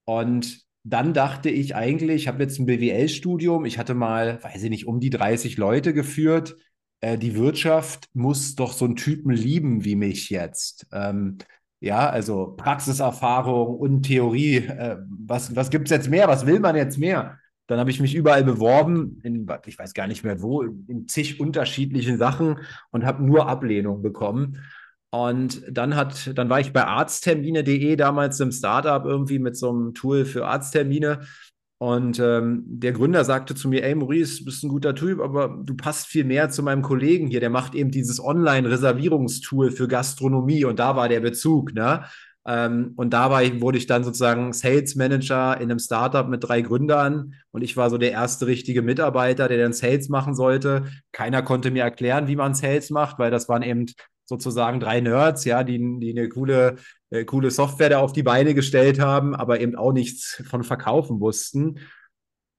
[0.04, 4.70] Und dann dachte ich eigentlich, ich habe jetzt ein BWL-Studium, ich hatte mal, weiß ich
[4.70, 6.56] nicht, um die 30 Leute geführt.
[7.00, 10.86] Äh, die Wirtschaft muss doch so einen Typen lieben wie mich jetzt.
[10.92, 11.38] Ähm,
[11.80, 14.58] ja, also Praxiserfahrung und Theorie.
[14.58, 16.28] Äh, was was gibt es jetzt mehr?
[16.28, 17.38] Was will man jetzt mehr?
[17.66, 21.40] Dann habe ich mich überall beworben, in, ich weiß gar nicht mehr wo, in zig
[21.40, 22.60] unterschiedlichen Sachen
[22.92, 24.62] und habe nur Ablehnung bekommen.
[25.16, 29.94] Und dann hat, dann war ich bei arzttermine.de damals im Startup irgendwie mit so einem
[29.94, 31.20] Tool für Arzttermine.
[31.78, 35.74] Und ähm, der Gründer sagte zu mir, ey Maurice, bist ein guter Typ, aber du
[35.74, 37.40] passt viel mehr zu meinem Kollegen hier.
[37.40, 42.04] Der macht eben dieses Online-Reservierungstool für Gastronomie und da war der Bezug, ne?
[42.46, 47.32] Ähm, und dabei wurde ich dann sozusagen Sales Manager in einem Startup mit drei Gründern
[47.52, 50.84] und ich war so der erste richtige Mitarbeiter, der dann Sales machen sollte.
[51.12, 53.86] Keiner konnte mir erklären, wie man Sales macht, weil das waren eben
[54.26, 56.76] sozusagen drei Nerds, ja, die, die eine coole,
[57.10, 61.20] äh, coole Software da auf die Beine gestellt haben, aber eben auch nichts von verkaufen
[61.20, 61.78] wussten.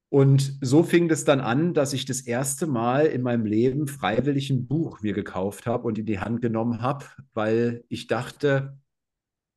[0.09, 4.49] Und so fing es dann an, dass ich das erste Mal in meinem Leben freiwillig
[4.49, 8.77] ein Buch mir gekauft habe und in die Hand genommen habe, weil ich dachte,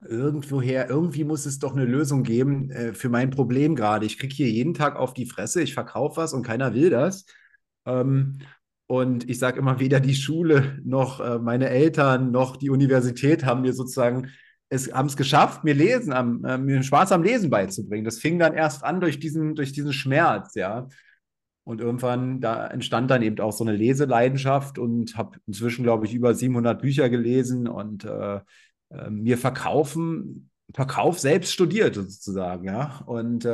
[0.01, 4.07] irgendwoher, irgendwie muss es doch eine Lösung geben äh, für mein Problem gerade.
[4.07, 7.27] Ich kriege hier jeden Tag auf die Fresse, ich verkaufe was und keiner will das.
[7.87, 8.39] Ähm,
[8.91, 13.61] und ich sage immer, weder die Schule noch äh, meine Eltern noch die Universität haben
[13.61, 14.33] mir sozusagen
[14.69, 18.05] es haben es geschafft, mir Lesen, am, äh, mir Spaß am Lesen beizubringen.
[18.05, 20.89] Das fing dann erst an durch diesen, durch diesen Schmerz, ja.
[21.63, 26.15] Und irgendwann, da entstand dann eben auch so eine Leseleidenschaft und habe inzwischen, glaube ich,
[26.15, 28.41] über 700 Bücher gelesen und äh,
[28.91, 33.03] äh, mir verkaufen, Verkauf selbst studiert sozusagen, ja.
[33.07, 33.45] Und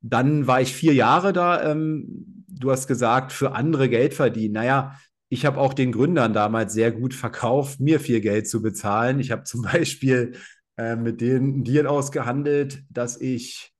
[0.00, 1.70] dann war ich vier Jahre da.
[1.70, 4.54] Ähm, du hast gesagt, für andere Geld verdienen.
[4.54, 4.96] Naja,
[5.28, 9.20] ich habe auch den Gründern damals sehr gut verkauft, mir viel Geld zu bezahlen.
[9.20, 10.34] Ich habe zum Beispiel
[10.76, 13.72] äh, mit denen Deal ausgehandelt, dass ich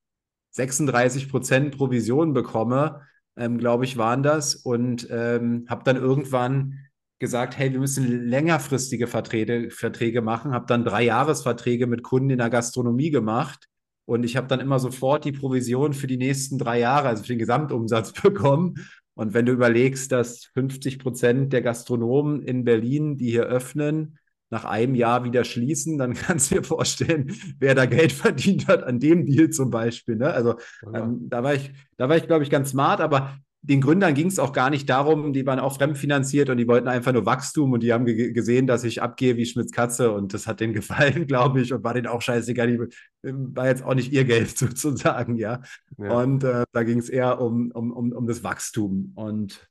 [0.51, 3.01] 36 Prozent Provision bekomme,
[3.37, 4.55] ähm, glaube ich, waren das.
[4.55, 6.79] Und ähm, habe dann irgendwann
[7.19, 10.53] gesagt, hey, wir müssen längerfristige Verträge, Verträge machen.
[10.53, 13.69] Habe dann drei Jahresverträge mit Kunden in der Gastronomie gemacht
[14.09, 17.33] und ich habe dann immer sofort die Provision für die nächsten drei Jahre, also für
[17.33, 18.87] den Gesamtumsatz bekommen.
[19.13, 24.17] Und wenn du überlegst, dass 50 Prozent der Gastronomen in Berlin, die hier öffnen,
[24.49, 28.81] nach einem Jahr wieder schließen, dann kannst du dir vorstellen, wer da Geld verdient hat
[28.81, 30.15] an dem Deal zum Beispiel.
[30.15, 30.33] Ne?
[30.33, 30.55] Also
[30.91, 34.27] ähm, da war ich, da war ich, glaube ich, ganz smart, aber den Gründern ging
[34.27, 37.73] es auch gar nicht darum, die waren auch fremdfinanziert und die wollten einfach nur Wachstum
[37.73, 41.27] und die haben gesehen, dass ich abgehe wie Schmitz Katze und das hat denen gefallen,
[41.27, 42.67] glaube ich, und war denen auch scheißegal.
[42.67, 42.79] Die,
[43.21, 45.61] war jetzt auch nicht ihr Geld sozusagen, ja.
[45.97, 46.13] ja.
[46.13, 49.11] Und äh, da ging es eher um, um, um, um das Wachstum.
[49.15, 49.67] Und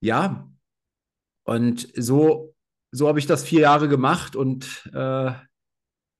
[0.00, 0.50] ja,
[1.44, 2.54] und so,
[2.90, 5.32] so habe ich das vier Jahre gemacht und äh,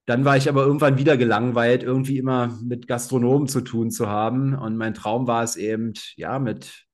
[0.06, 4.54] dann war ich aber irgendwann wieder gelangweilt, irgendwie immer mit Gastronomen zu tun zu haben.
[4.54, 6.84] Und mein Traum war es eben, ja, mit,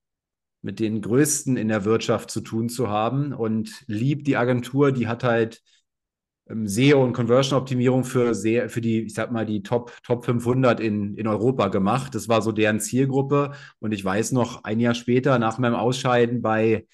[0.62, 3.32] mit den Größten in der Wirtschaft zu tun zu haben.
[3.32, 5.60] Und Lieb, die Agentur, die hat halt
[6.48, 11.16] ähm, SEO und Conversion-Optimierung für, für die, ich sag mal, die Top, Top 500 in,
[11.16, 12.14] in Europa gemacht.
[12.14, 13.52] Das war so deren Zielgruppe.
[13.80, 16.86] Und ich weiß noch, ein Jahr später, nach meinem Ausscheiden bei,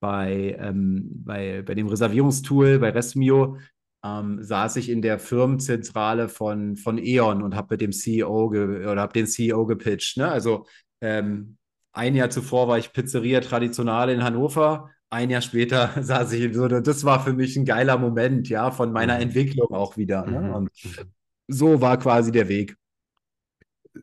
[0.00, 3.56] bei, ähm, bei, bei dem Reservierungstool, bei Resmio,
[4.04, 9.00] ähm, saß ich in der Firmenzentrale von, von E.ON und habe mit dem CEO oder
[9.00, 10.18] habe den CEO gepitcht.
[10.18, 10.30] Ne?
[10.30, 10.66] Also
[11.00, 11.56] ähm,
[11.92, 14.90] ein Jahr zuvor war ich Pizzeria Traditionale in Hannover.
[15.10, 18.92] Ein Jahr später saß ich so, das war für mich ein geiler Moment, ja, von
[18.92, 19.22] meiner mhm.
[19.22, 20.26] Entwicklung auch wieder.
[20.26, 20.40] Ne?
[20.40, 20.54] Mhm.
[20.54, 20.70] Und
[21.48, 22.76] so war quasi der Weg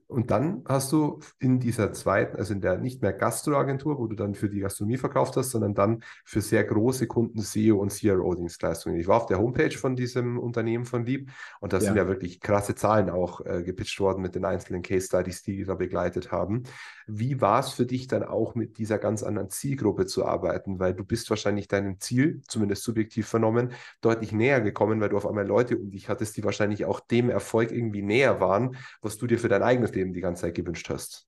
[0.07, 4.15] und dann hast du in dieser zweiten, also in der nicht mehr Gastroagentur, wo du
[4.15, 8.97] dann für die Gastronomie verkauft hast, sondern dann für sehr große Kunden SEO und CRO-Dienstleistungen.
[8.99, 11.83] Ich war auf der Homepage von diesem Unternehmen von Lieb und da ja.
[11.83, 15.57] sind ja wirklich krasse Zahlen auch äh, gepitcht worden mit den einzelnen Case Studies, die
[15.57, 16.63] die da begleitet haben.
[17.07, 20.79] Wie war es für dich dann auch mit dieser ganz anderen Zielgruppe zu arbeiten?
[20.79, 25.27] Weil du bist wahrscheinlich deinem Ziel, zumindest subjektiv vernommen, deutlich näher gekommen, weil du auf
[25.27, 29.27] einmal Leute um dich hattest, die wahrscheinlich auch dem Erfolg irgendwie näher waren, was du
[29.27, 31.27] dir für dein eigenes Leben die ganze Zeit gewünscht hast.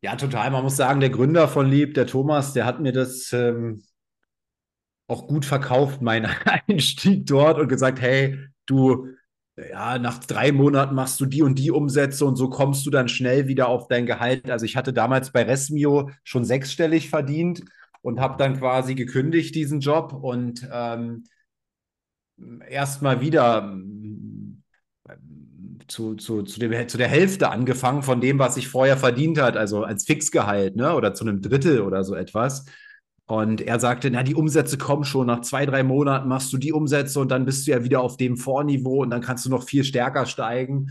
[0.00, 0.50] Ja, total.
[0.50, 3.82] Man muss sagen, der Gründer von Lieb, der Thomas, der hat mir das ähm,
[5.08, 6.30] auch gut verkauft, meinen
[6.68, 9.08] Einstieg dort und gesagt, hey, du,
[9.56, 13.08] ja, nach drei Monaten machst du die und die Umsätze und so kommst du dann
[13.08, 14.50] schnell wieder auf dein Gehalt.
[14.50, 17.62] Also ich hatte damals bei Resmio schon sechsstellig verdient
[18.02, 21.24] und habe dann quasi gekündigt diesen Job und ähm,
[22.68, 23.62] erst mal wieder
[25.88, 29.56] zu, zu, zu, dem, zu der Hälfte angefangen von dem, was ich vorher verdient hat,
[29.56, 30.94] also als Fixgehalt, ne?
[30.94, 32.66] Oder zu einem Drittel oder so etwas.
[33.26, 36.72] Und er sagte, na, die Umsätze kommen schon, nach zwei, drei Monaten machst du die
[36.72, 39.64] Umsätze und dann bist du ja wieder auf dem Vorniveau und dann kannst du noch
[39.64, 40.90] viel stärker steigen.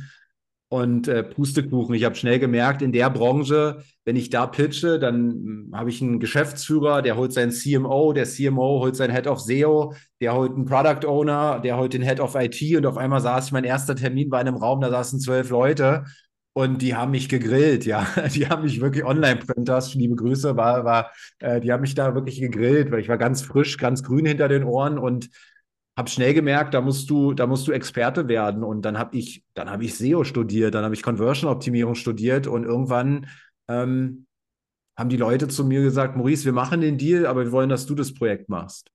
[0.67, 5.31] Und äh, Pustekuchen, ich habe schnell gemerkt, in der Branche, wenn ich da pitche, dann
[5.31, 9.41] hm, habe ich einen Geschäftsführer, der holt seinen CMO, der CMO holt seinen Head of
[9.41, 13.21] SEO, der holt einen Product Owner, der holt den Head of IT und auf einmal
[13.21, 16.05] saß ich, mein erster Termin war in einem Raum, da saßen zwölf Leute
[16.53, 18.07] und die haben mich gegrillt, ja.
[18.33, 22.39] Die haben mich wirklich Online-Printers, liebe Grüße, war, war, äh, die haben mich da wirklich
[22.39, 25.29] gegrillt, weil ich war ganz frisch, ganz grün hinter den Ohren und
[25.97, 28.63] habe schnell gemerkt, da musst du, da musst du Experte werden.
[28.63, 32.63] Und dann habe ich, dann habe ich SEO studiert, dann habe ich Conversion-Optimierung studiert und
[32.63, 33.27] irgendwann
[33.67, 34.25] ähm,
[34.97, 37.85] haben die Leute zu mir gesagt, Maurice, wir machen den Deal, aber wir wollen, dass
[37.85, 38.91] du das Projekt machst.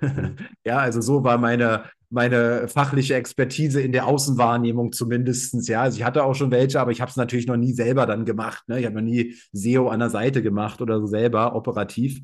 [0.00, 0.36] Mhm.
[0.64, 5.68] ja, also so war meine, meine fachliche Expertise in der Außenwahrnehmung zumindest.
[5.68, 8.06] Ja, also ich hatte auch schon welche, aber ich habe es natürlich noch nie selber
[8.06, 8.68] dann gemacht.
[8.68, 8.80] Ne?
[8.80, 12.20] Ich habe noch nie SEO an der Seite gemacht oder so selber operativ.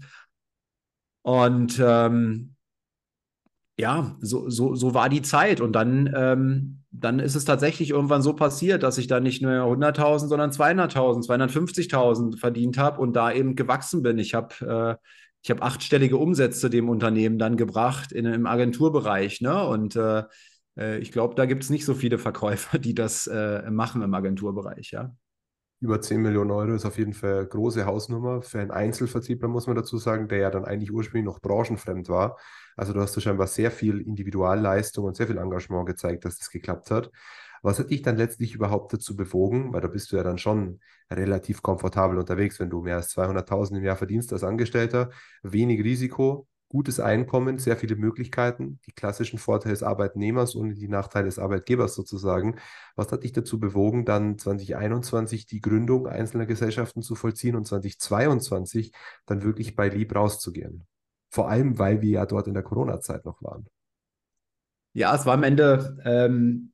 [1.22, 2.54] Und ähm,
[3.78, 5.60] ja, so, so, so war die Zeit.
[5.60, 9.52] Und dann, ähm, dann ist es tatsächlich irgendwann so passiert, dass ich dann nicht nur
[9.52, 14.18] 100.000, sondern 200.000, 250.000 verdient habe und da eben gewachsen bin.
[14.18, 15.06] Ich habe äh,
[15.42, 19.40] ich achtstellige Umsätze dem Unternehmen dann gebracht in, im Agenturbereich.
[19.40, 19.66] Ne?
[19.66, 20.24] Und äh,
[20.78, 24.12] äh ich glaube, da gibt es nicht so viele Verkäufer, die das äh, machen im
[24.14, 24.90] Agenturbereich.
[24.90, 25.14] Ja?
[25.80, 29.66] Über 10 Millionen Euro ist auf jeden Fall eine große Hausnummer für einen Einzelvertriebler, muss
[29.66, 32.38] man dazu sagen, der ja dann eigentlich ursprünglich noch branchenfremd war.
[32.76, 36.50] Also du hast du scheinbar sehr viel Individualleistung und sehr viel Engagement gezeigt, dass das
[36.50, 37.10] geklappt hat.
[37.62, 39.72] Was hat dich dann letztlich überhaupt dazu bewogen?
[39.72, 43.78] Weil da bist du ja dann schon relativ komfortabel unterwegs, wenn du mehr als 200.000
[43.78, 45.10] im Jahr verdienst als Angestellter,
[45.42, 51.26] wenig Risiko, gutes Einkommen, sehr viele Möglichkeiten, die klassischen Vorteile des Arbeitnehmers ohne die Nachteile
[51.26, 52.56] des Arbeitgebers sozusagen.
[52.96, 58.92] Was hat dich dazu bewogen, dann 2021 die Gründung einzelner Gesellschaften zu vollziehen und 2022
[59.26, 60.86] dann wirklich bei Lieb rauszugehen?
[61.36, 63.66] Vor allem, weil wir ja dort in der Corona-Zeit noch waren.
[64.94, 66.72] Ja, es war am Ende ähm,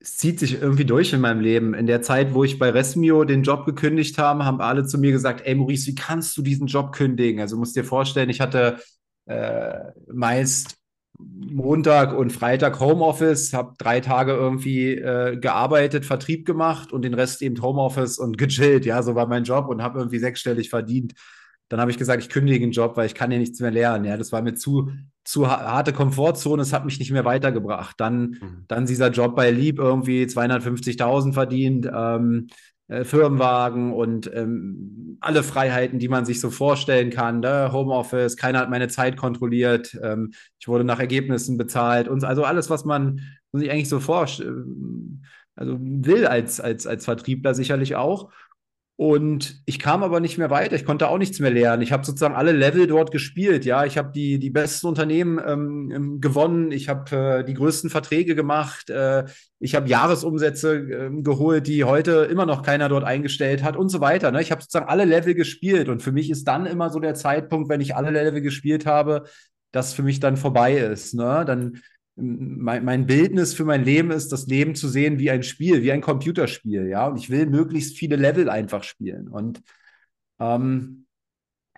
[0.00, 1.74] es zieht sich irgendwie durch in meinem Leben.
[1.74, 5.10] In der Zeit, wo ich bei Resmio den Job gekündigt habe, haben alle zu mir
[5.10, 7.40] gesagt, ey Maurice, wie kannst du diesen Job kündigen?
[7.40, 8.78] Also musst dir vorstellen, ich hatte
[9.26, 9.80] äh,
[10.12, 10.76] meist
[11.18, 17.42] Montag und Freitag Homeoffice, habe drei Tage irgendwie äh, gearbeitet, Vertrieb gemacht und den Rest
[17.42, 18.86] eben Homeoffice und gechillt.
[18.86, 21.14] Ja, so war mein Job und habe irgendwie sechsstellig verdient.
[21.68, 24.04] Dann habe ich gesagt, ich kündige den Job, weil ich kann ja nichts mehr lernen.
[24.04, 24.90] Ja, das war mir zu,
[25.24, 28.00] zu harte Komfortzone, es hat mich nicht mehr weitergebracht.
[28.00, 28.64] Dann, mhm.
[28.68, 32.48] dann dieser Job bei Lieb irgendwie 250.000 verdient, ähm,
[32.88, 37.40] äh, Firmenwagen und ähm, alle Freiheiten, die man sich so vorstellen kann.
[37.40, 37.70] Ne?
[37.70, 42.70] Homeoffice, keiner hat meine Zeit kontrolliert, ähm, ich wurde nach Ergebnissen bezahlt und also alles,
[42.70, 43.20] was man
[43.52, 44.54] sich eigentlich so vorstellt,
[45.54, 48.30] also will als, als, als Vertriebler sicherlich auch.
[49.00, 50.74] Und ich kam aber nicht mehr weiter.
[50.74, 51.82] Ich konnte auch nichts mehr lernen.
[51.82, 53.64] Ich habe sozusagen alle Level dort gespielt.
[53.64, 56.72] Ja, ich habe die, die besten Unternehmen ähm, ähm gewonnen.
[56.72, 58.90] Ich habe äh, die größten Verträge gemacht.
[58.90, 59.26] Äh,
[59.60, 64.00] ich habe Jahresumsätze äh, geholt, die heute immer noch keiner dort eingestellt hat und so
[64.00, 64.32] weiter.
[64.32, 64.42] Ne?
[64.42, 65.88] Ich habe sozusagen alle Level gespielt.
[65.88, 69.26] Und für mich ist dann immer so der Zeitpunkt, wenn ich alle Level gespielt habe,
[69.70, 71.14] dass für mich dann vorbei ist.
[71.14, 71.44] Ne?
[71.46, 71.82] Dann
[72.18, 75.92] mein, mein Bildnis für mein Leben ist, das Leben zu sehen wie ein Spiel, wie
[75.92, 77.06] ein Computerspiel, ja.
[77.06, 79.28] Und ich will möglichst viele Level einfach spielen.
[79.28, 79.62] Und
[80.40, 81.06] ähm,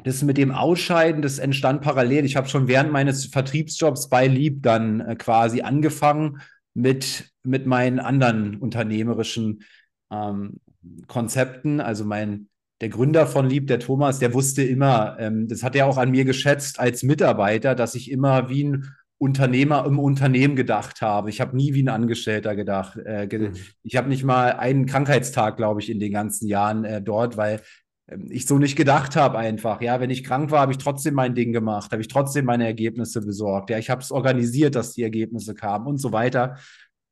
[0.02, 2.24] das mit dem Ausscheiden, das entstand parallel.
[2.24, 6.40] Ich habe schon während meines Vertriebsjobs bei Lieb dann äh, quasi angefangen
[6.74, 9.64] mit, mit meinen anderen unternehmerischen
[10.10, 10.60] ähm,
[11.06, 11.80] Konzepten.
[11.80, 12.48] Also mein
[12.80, 16.10] der Gründer von Lieb, der Thomas, der wusste immer, ähm, das hat er auch an
[16.10, 21.28] mir geschätzt als Mitarbeiter, dass ich immer wie ein Unternehmer im Unternehmen gedacht habe.
[21.28, 22.96] Ich habe nie wie ein Angestellter gedacht.
[22.96, 23.54] Äh, ge mhm.
[23.82, 27.60] Ich habe nicht mal einen Krankheitstag, glaube ich, in den ganzen Jahren äh, dort, weil
[28.06, 29.82] äh, ich so nicht gedacht habe einfach.
[29.82, 32.64] Ja, wenn ich krank war, habe ich trotzdem mein Ding gemacht, habe ich trotzdem meine
[32.64, 33.68] Ergebnisse besorgt.
[33.68, 36.56] Ja, ich habe es organisiert, dass die Ergebnisse kamen und so weiter.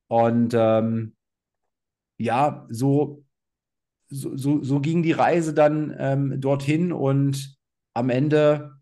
[0.09, 1.14] Und ähm,
[2.16, 3.23] ja, so,
[4.09, 7.55] so, so, so ging die Reise dann ähm, dorthin und
[7.92, 8.78] am Ende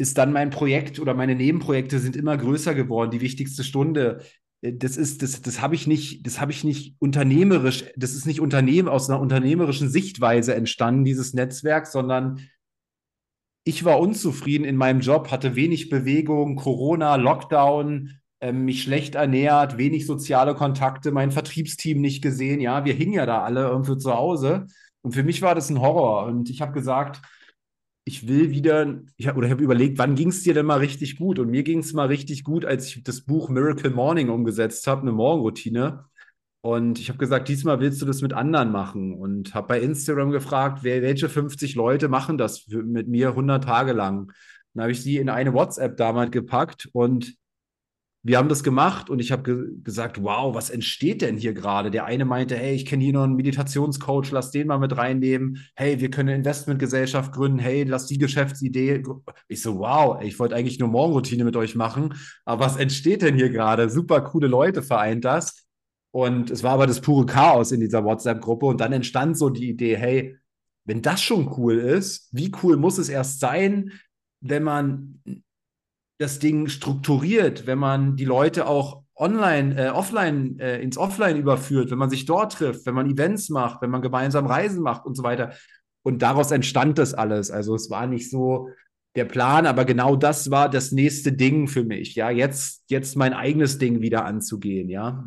[0.00, 3.10] ist dann mein Projekt oder meine Nebenprojekte sind immer größer geworden.
[3.10, 4.22] Die wichtigste Stunde,
[4.62, 8.26] äh, das ist, das, das habe ich nicht, das habe ich nicht unternehmerisch, das ist
[8.26, 12.40] nicht Unternehmen aus einer unternehmerischen Sichtweise entstanden, dieses Netzwerk, sondern
[13.64, 19.76] ich war unzufrieden in meinem Job, hatte wenig Bewegung, Corona, Lockdown, äh, mich schlecht ernährt,
[19.76, 22.60] wenig soziale Kontakte, mein Vertriebsteam nicht gesehen.
[22.60, 24.66] Ja, wir hingen ja da alle irgendwie zu Hause.
[25.02, 26.26] Und für mich war das ein Horror.
[26.26, 27.20] Und ich habe gesagt,
[28.10, 30.78] ich will wieder, ich hab, oder ich habe überlegt, wann ging es dir denn mal
[30.78, 31.38] richtig gut?
[31.38, 35.02] Und mir ging es mal richtig gut, als ich das Buch Miracle Morning umgesetzt habe,
[35.02, 36.06] eine Morgenroutine.
[36.60, 40.32] Und ich habe gesagt, diesmal willst du das mit anderen machen und habe bei Instagram
[40.32, 44.32] gefragt, wer, welche 50 Leute machen das für, mit mir 100 Tage lang.
[44.74, 47.36] Dann habe ich sie in eine WhatsApp damals gepackt und
[48.22, 51.90] wir haben das gemacht und ich habe ge gesagt, wow, was entsteht denn hier gerade?
[51.90, 55.58] Der eine meinte, hey, ich kenne hier noch einen Meditationscoach, lass den mal mit reinnehmen.
[55.74, 57.58] Hey, wir können eine Investmentgesellschaft gründen.
[57.58, 59.02] Hey, lass die Geschäftsidee.
[59.48, 62.14] Ich so, wow, ich wollte eigentlich nur Morgenroutine mit euch machen.
[62.44, 63.88] Aber was entsteht denn hier gerade?
[63.88, 65.66] Super coole Leute vereint das.
[66.12, 68.66] Und es war aber das pure Chaos in dieser WhatsApp-Gruppe.
[68.66, 70.36] Und dann entstand so die Idee, hey,
[70.84, 73.92] wenn das schon cool ist, wie cool muss es erst sein,
[74.42, 75.22] wenn man
[76.20, 81.90] das Ding strukturiert, wenn man die Leute auch online, äh, offline, äh, ins Offline überführt,
[81.90, 85.14] wenn man sich dort trifft, wenn man Events macht, wenn man gemeinsam Reisen macht und
[85.14, 85.54] so weiter.
[86.02, 87.50] Und daraus entstand das alles.
[87.50, 88.68] Also es war nicht so
[89.16, 92.14] der Plan, aber genau das war das nächste Ding für mich.
[92.16, 94.90] Ja, jetzt, jetzt mein eigenes Ding wieder anzugehen.
[94.90, 95.24] Ja.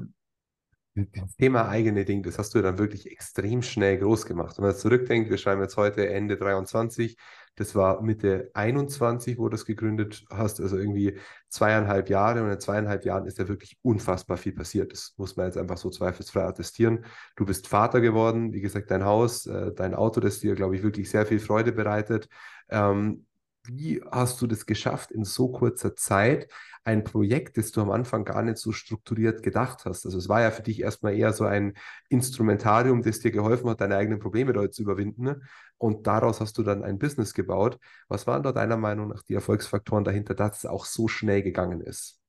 [0.93, 4.57] Das Thema eigene Ding, das hast du dann wirklich extrem schnell groß gemacht.
[4.57, 7.17] Wenn man zurückdenkt, wir schreiben jetzt heute Ende 23,
[7.55, 11.17] das war Mitte 21, wo du das gegründet hast, also irgendwie
[11.49, 12.43] zweieinhalb Jahre.
[12.43, 14.91] Und in zweieinhalb Jahren ist da wirklich unfassbar viel passiert.
[14.91, 17.05] Das muss man jetzt einfach so zweifelsfrei attestieren.
[17.35, 20.83] Du bist Vater geworden, wie gesagt, dein Haus, äh, dein Auto, das dir, glaube ich,
[20.83, 22.27] wirklich sehr viel Freude bereitet.
[22.69, 23.25] Ähm,
[23.65, 26.49] wie hast du das geschafft, in so kurzer Zeit
[26.83, 30.05] ein Projekt, das du am Anfang gar nicht so strukturiert gedacht hast?
[30.05, 31.73] Also es war ja für dich erstmal eher so ein
[32.09, 35.43] Instrumentarium, das dir geholfen hat, deine eigenen Probleme dort zu überwinden.
[35.83, 37.77] Und daraus hast du dann ein Business gebaut.
[38.07, 41.81] Was waren da deiner Meinung nach die Erfolgsfaktoren dahinter, dass es auch so schnell gegangen
[41.81, 42.21] ist?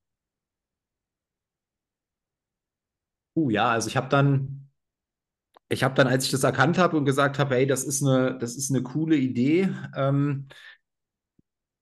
[3.33, 4.69] Uh, ja, also ich habe dann,
[5.69, 8.37] ich habe dann, als ich das erkannt habe und gesagt habe, hey, das ist eine,
[8.37, 10.49] das ist eine coole Idee, ähm,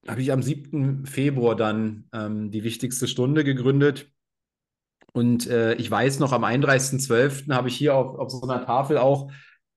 [0.08, 1.08] habe ich am 7.
[1.08, 4.12] Februar dann ähm, die wichtigste Stunde gegründet.
[5.12, 7.52] Und äh, ich weiß noch, am 31.12.
[7.52, 9.32] habe ich hier auf, auf so einer Tafel auch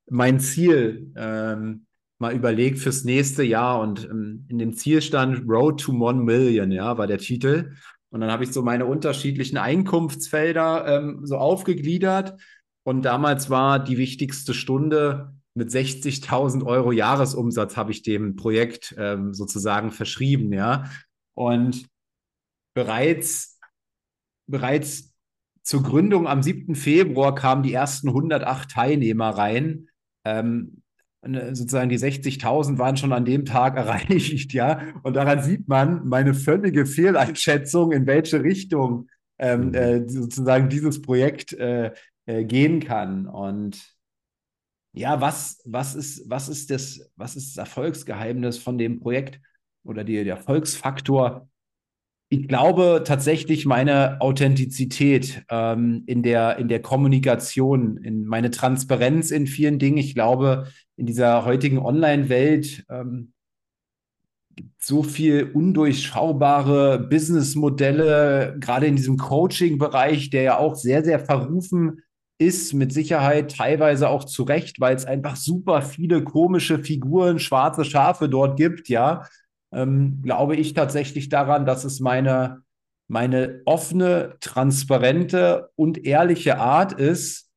[0.09, 1.86] mein Ziel ähm,
[2.19, 3.81] mal überlegt fürs nächste Jahr.
[3.81, 7.73] Und ähm, in dem Ziel stand Road to One Million, ja, war der Titel.
[8.11, 12.41] Und dann habe ich so meine unterschiedlichen Einkunftsfelder ähm, so aufgegliedert.
[12.85, 19.33] Und damals war die wichtigste Stunde mit 60.000 Euro Jahresumsatz habe ich dem Projekt ähm,
[19.33, 20.85] sozusagen verschrieben, ja.
[21.35, 21.87] Und
[22.75, 23.59] bereits,
[24.47, 25.15] bereits
[25.63, 26.75] zur Gründung am 7.
[26.75, 29.89] Februar kamen die ersten 108 Teilnehmer rein.
[30.25, 30.83] Ähm,
[31.55, 34.81] sozusagen die 60.000 waren schon an dem Tag erreicht, ja.
[35.03, 39.09] Und daran sieht man meine völlige Fehleinschätzung, in welche Richtung
[39.39, 39.75] ähm, mhm.
[39.75, 41.93] äh, sozusagen dieses Projekt äh,
[42.27, 43.27] äh, gehen kann.
[43.27, 43.97] Und
[44.93, 49.41] ja, was, was, ist, was, ist das, was ist das Erfolgsgeheimnis von dem Projekt
[49.85, 51.49] oder die, der Erfolgsfaktor?
[52.29, 59.47] Ich glaube tatsächlich meine Authentizität ähm, in, der, in der Kommunikation, in meine Transparenz in
[59.47, 59.99] vielen Dingen.
[59.99, 60.67] Ich glaube,
[60.97, 63.33] in dieser heutigen Online-Welt ähm,
[64.57, 72.03] gibt so viel undurchschaubare Businessmodelle, gerade in diesem Coaching-Bereich, der ja auch sehr, sehr verrufen
[72.39, 77.85] ist mit Sicherheit teilweise auch zu Recht, weil es einfach super viele komische Figuren, schwarze
[77.85, 79.25] Schafe dort gibt, ja,
[79.73, 82.63] ähm, glaube ich tatsächlich daran, dass es meine,
[83.09, 87.51] meine offene, transparente und ehrliche Art ist,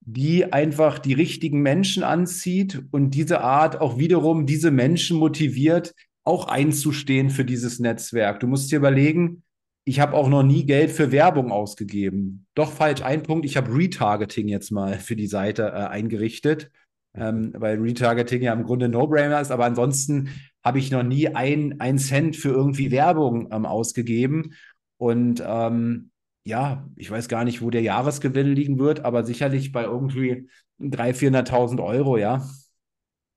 [0.00, 5.94] die einfach die richtigen Menschen anzieht und diese Art auch wiederum diese Menschen motiviert,
[6.24, 8.40] auch einzustehen für dieses Netzwerk.
[8.40, 9.42] Du musst dir überlegen,
[9.84, 12.46] ich habe auch noch nie Geld für Werbung ausgegeben.
[12.54, 16.70] Doch falsch, ein Punkt, ich habe Retargeting jetzt mal für die Seite äh, eingerichtet,
[17.14, 20.28] ähm, weil Retargeting ja im Grunde No-Brainer ist, aber ansonsten
[20.64, 24.54] habe ich noch nie ein, ein Cent für irgendwie Werbung ähm, ausgegeben.
[24.98, 26.10] Und ähm,
[26.44, 30.48] ja, ich weiß gar nicht, wo der Jahresgewinn liegen wird, aber sicherlich bei irgendwie
[30.80, 32.46] 300.000, 400.000 Euro, ja.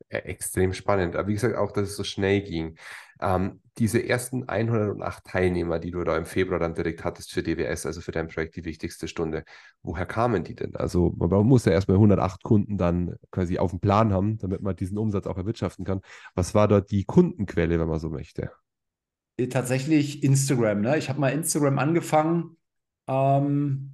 [0.10, 1.16] Extrem spannend.
[1.16, 2.76] Aber wie gesagt, auch, dass es so schnell ging.
[3.22, 7.86] Ähm, diese ersten 108 Teilnehmer, die du da im Februar dann direkt hattest für DWS,
[7.86, 9.44] also für dein Projekt die wichtigste Stunde,
[9.82, 10.76] woher kamen die denn?
[10.76, 14.76] Also man muss ja erstmal 108 Kunden dann quasi auf dem Plan haben, damit man
[14.76, 16.02] diesen Umsatz auch erwirtschaften kann.
[16.36, 18.52] Was war dort die Kundenquelle, wenn man so möchte?
[19.38, 20.82] Äh, tatsächlich Instagram.
[20.82, 20.98] Ne?
[20.98, 22.58] Ich habe mal Instagram angefangen.
[23.08, 23.94] Ähm,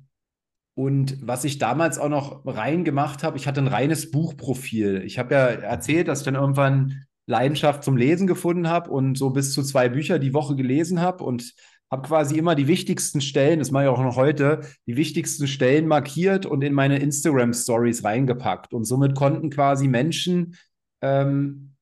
[0.75, 5.03] und was ich damals auch noch rein gemacht habe, ich hatte ein reines Buchprofil.
[5.03, 9.29] Ich habe ja erzählt, dass ich dann irgendwann Leidenschaft zum Lesen gefunden habe und so
[9.29, 11.53] bis zu zwei Bücher die Woche gelesen habe und
[11.91, 15.87] habe quasi immer die wichtigsten Stellen, das mache ich auch noch heute, die wichtigsten Stellen
[15.87, 18.73] markiert und in meine Instagram Stories reingepackt.
[18.73, 20.55] Und somit konnten quasi Menschen
[21.01, 21.75] ähm,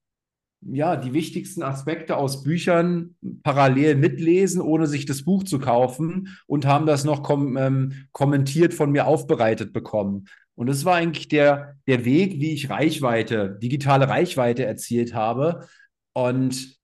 [0.61, 6.65] ja, die wichtigsten Aspekte aus Büchern parallel mitlesen, ohne sich das Buch zu kaufen und
[6.65, 10.27] haben das noch kom ähm, kommentiert von mir aufbereitet bekommen.
[10.57, 15.67] Und das war eigentlich der, der Weg, wie ich Reichweite, digitale Reichweite erzielt habe.
[16.13, 16.77] Und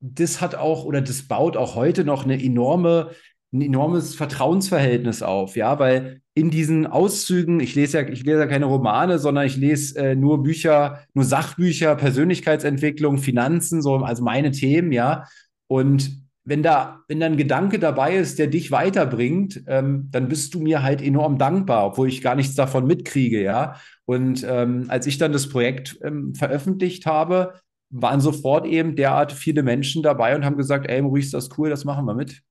[0.00, 3.10] das hat auch oder das baut auch heute noch eine enorme
[3.52, 8.46] ein enormes Vertrauensverhältnis auf, ja, weil in diesen Auszügen, ich lese ja, ich lese ja
[8.46, 14.52] keine Romane, sondern ich lese äh, nur Bücher, nur Sachbücher, Persönlichkeitsentwicklung, Finanzen, so, also meine
[14.52, 15.26] Themen, ja.
[15.66, 20.52] Und wenn da, wenn da ein Gedanke dabei ist, der dich weiterbringt, ähm, dann bist
[20.52, 23.76] du mir halt enorm dankbar, obwohl ich gar nichts davon mitkriege, ja.
[24.04, 27.54] Und ähm, als ich dann das Projekt ähm, veröffentlicht habe,
[27.90, 31.84] waren sofort eben derart viele Menschen dabei und haben gesagt, ey, das ist cool, das
[31.84, 32.42] machen wir mit.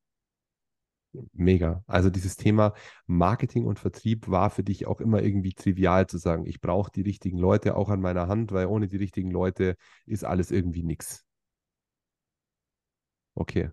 [1.34, 1.84] Mega.
[1.86, 2.76] Also dieses Thema
[3.06, 7.02] Marketing und Vertrieb war für dich auch immer irgendwie trivial zu sagen, ich brauche die
[7.02, 9.76] richtigen Leute auch an meiner Hand, weil ohne die richtigen Leute
[10.06, 11.26] ist alles irgendwie nichts.
[13.36, 13.72] Okay.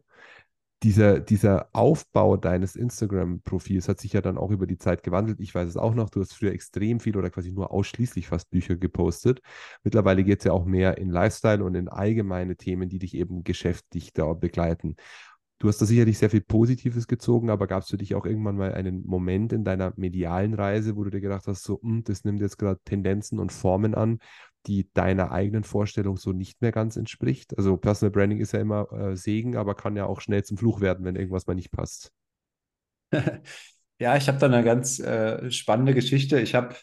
[0.83, 5.41] Dieser, dieser Aufbau deines Instagram-Profils hat sich ja dann auch über die Zeit gewandelt.
[5.41, 8.51] Ich weiß es auch noch, du hast früher extrem viel oder quasi nur ausschließlich fast
[8.51, 9.41] Bücher gepostet.
[9.85, 13.43] Mittlerweile geht es ja auch mehr in Lifestyle und in allgemeine Themen, die dich eben
[13.43, 14.97] geschäftlich da begleiten.
[15.59, 18.59] Du hast da sicherlich sehr viel Positives gezogen, aber gab es für dich auch irgendwann
[18.59, 22.25] mal einen Moment in deiner medialen Reise, wo du dir gedacht hast, so, hm, das
[22.25, 24.19] nimmt jetzt gerade Tendenzen und Formen an,
[24.67, 27.57] die deiner eigenen Vorstellung so nicht mehr ganz entspricht?
[27.57, 30.81] Also Personal Branding ist ja immer äh, Segen, aber kann ja auch schnell zum Fluch
[30.81, 32.13] werden, wenn irgendwas mal nicht passt.
[33.99, 36.39] Ja, ich habe da eine ganz äh, spannende Geschichte.
[36.39, 36.75] Ich habe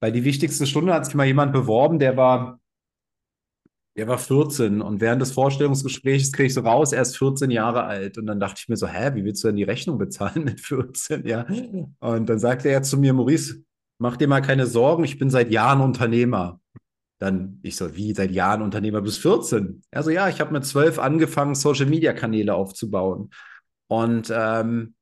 [0.00, 2.60] bei die wichtigste Stunde hat sich mal jemand beworben, der war
[3.98, 7.82] der war 14 und während des Vorstellungsgesprächs kriege ich so raus, er ist 14 Jahre
[7.82, 8.16] alt.
[8.16, 10.60] Und dann dachte ich mir so, hä, wie willst du denn die Rechnung bezahlen mit
[10.60, 11.26] 14?
[11.26, 11.46] Ja.
[11.98, 13.64] Und dann sagte er zu mir, Maurice,
[13.98, 16.60] mach dir mal keine Sorgen, ich bin seit Jahren Unternehmer.
[17.18, 19.82] Dann ich so, wie seit Jahren Unternehmer bis 14?
[19.90, 23.30] Also ja, ich habe mit 12 angefangen, Social-Media-Kanäle aufzubauen.
[23.88, 24.94] Und ähm,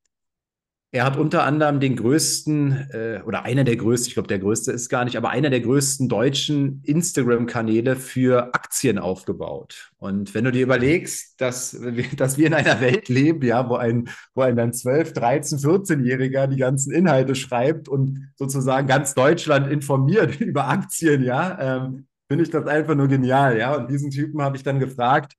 [0.93, 4.73] er hat unter anderem den größten äh, oder einer der größten, ich glaube, der größte
[4.73, 9.91] ist gar nicht, aber einer der größten deutschen Instagram-Kanäle für Aktien aufgebaut.
[9.99, 11.77] Und wenn du dir überlegst, dass,
[12.17, 16.47] dass wir in einer Welt leben, ja, wo ein, wo ein dann 12, 13, 14-Jähriger
[16.47, 22.51] die ganzen Inhalte schreibt und sozusagen ganz Deutschland informiert über Aktien, ja, ähm, finde ich
[22.51, 23.75] das einfach nur genial, ja.
[23.75, 25.35] Und diesen Typen habe ich dann gefragt,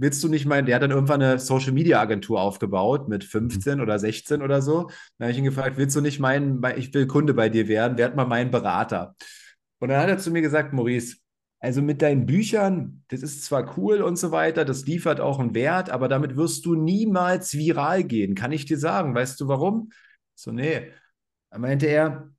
[0.00, 3.76] willst du nicht mal, der hat dann irgendwann eine Social Media Agentur aufgebaut mit 15
[3.76, 3.82] mhm.
[3.82, 4.90] oder 16 oder so.
[5.18, 7.98] Dann habe ich ihn gefragt, willst du nicht meinen, ich will Kunde bei dir werden,
[7.98, 9.14] werd mal mein Berater.
[9.78, 11.18] Und dann hat er zu mir gesagt, Maurice,
[11.58, 15.54] also mit deinen Büchern, das ist zwar cool und so weiter, das liefert auch einen
[15.54, 19.14] Wert, aber damit wirst du niemals viral gehen, kann ich dir sagen.
[19.14, 19.90] Weißt du warum?
[20.34, 20.90] So, nee.
[21.50, 22.30] Dann meinte er,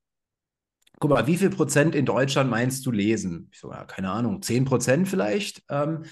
[1.00, 3.50] guck mal, wie viel Prozent in Deutschland meinst du lesen?
[3.52, 5.62] Ich so, ja, keine Ahnung, 10 Prozent vielleicht.
[5.70, 6.06] Ähm,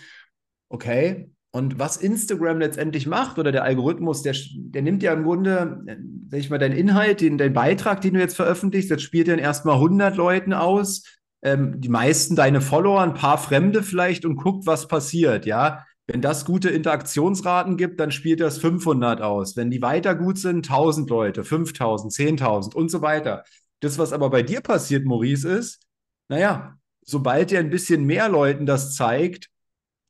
[0.67, 5.83] okay, und was Instagram letztendlich macht oder der Algorithmus, der, der nimmt ja im Grunde,
[6.29, 9.39] sag ich mal, deinen Inhalt, den, deinen Beitrag, den du jetzt veröffentlichst, das spielt dann
[9.39, 11.03] erstmal 100 Leuten aus,
[11.41, 15.85] ähm, die meisten deine Follower, ein paar Fremde vielleicht und guckt, was passiert, ja.
[16.05, 19.55] Wenn das gute Interaktionsraten gibt, dann spielt das 500 aus.
[19.55, 23.43] Wenn die weiter gut sind, 1000 Leute, 5000, 10.000 und so weiter.
[23.79, 25.83] Das, was aber bei dir passiert, Maurice, ist,
[26.27, 29.49] naja, sobald dir ein bisschen mehr Leuten das zeigt,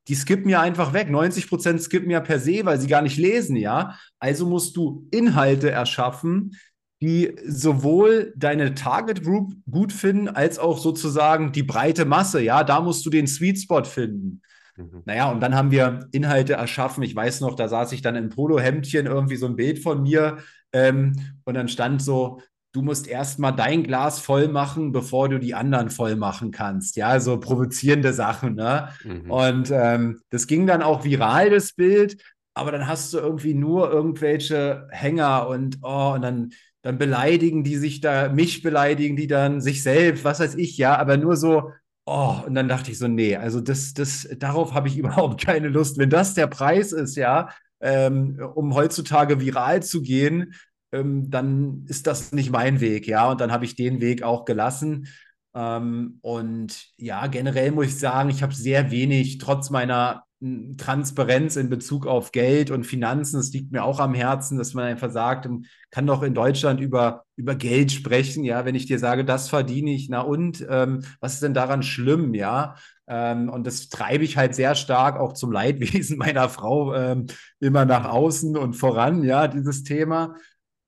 [0.07, 1.09] die skippen ja einfach weg.
[1.09, 3.95] 90 Prozent skippen ja per se, weil sie gar nicht lesen, ja.
[4.19, 6.55] Also musst du Inhalte erschaffen,
[7.01, 12.63] die sowohl deine Target Group gut finden, als auch sozusagen die breite Masse, ja.
[12.63, 14.41] Da musst du den Sweet Spot finden.
[14.79, 15.03] Mhm.
[15.05, 17.03] Naja, und dann haben wir Inhalte erschaffen.
[17.03, 20.39] Ich weiß noch, da saß ich dann im Polohemdchen, irgendwie so ein Bild von mir.
[20.71, 22.41] Ähm, und dann stand so,
[22.71, 26.95] du musst erstmal dein Glas voll machen, bevor du die anderen voll machen kannst.
[26.95, 28.55] Ja, so provozierende Sachen.
[28.55, 28.89] Ne?
[29.03, 29.31] Mhm.
[29.31, 32.21] Und ähm, das ging dann auch viral, das Bild.
[32.53, 36.49] Aber dann hast du irgendwie nur irgendwelche Hänger und, oh, und dann,
[36.81, 40.97] dann beleidigen die sich da, mich beleidigen die dann, sich selbst, was weiß ich, ja,
[40.97, 41.71] aber nur so,
[42.05, 45.69] oh, und dann dachte ich so, nee, also das, das, darauf habe ich überhaupt keine
[45.69, 45.97] Lust.
[45.97, 47.49] Wenn das der Preis ist, ja,
[47.81, 50.53] ähm, um heutzutage viral zu gehen,
[50.91, 53.29] ähm, dann ist das nicht mein Weg, ja.
[53.31, 55.07] Und dann habe ich den Weg auch gelassen.
[55.53, 61.55] Ähm, und ja, generell muss ich sagen, ich habe sehr wenig, trotz meiner hm, Transparenz
[61.55, 65.11] in Bezug auf Geld und Finanzen, das liegt mir auch am Herzen, dass man einfach
[65.11, 69.25] sagt, man kann doch in Deutschland über, über Geld sprechen, ja, wenn ich dir sage,
[69.25, 72.75] das verdiene ich, na und, ähm, was ist denn daran schlimm, ja?
[73.07, 77.25] Ähm, und das treibe ich halt sehr stark auch zum Leidwesen meiner Frau ähm,
[77.59, 80.35] immer nach außen und voran, ja, dieses Thema.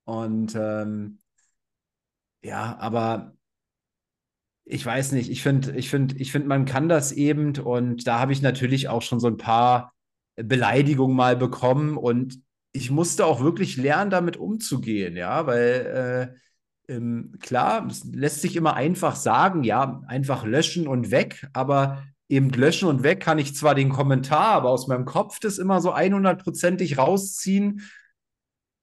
[0.04, 1.18] Und ähm,
[2.42, 3.36] ja, aber
[4.64, 8.18] ich weiß nicht, ich finde, ich finde, ich finde, man kann das eben und da
[8.20, 9.92] habe ich natürlich auch schon so ein paar
[10.36, 12.40] Beleidigungen mal bekommen und
[12.72, 16.32] ich musste auch wirklich lernen, damit umzugehen, ja, weil
[16.88, 22.02] äh, ähm, klar, es lässt sich immer einfach sagen, ja, einfach löschen und weg, aber
[22.28, 25.80] eben löschen und weg kann ich zwar den Kommentar, aber aus meinem Kopf das immer
[25.80, 27.82] so 100%ig rausziehen.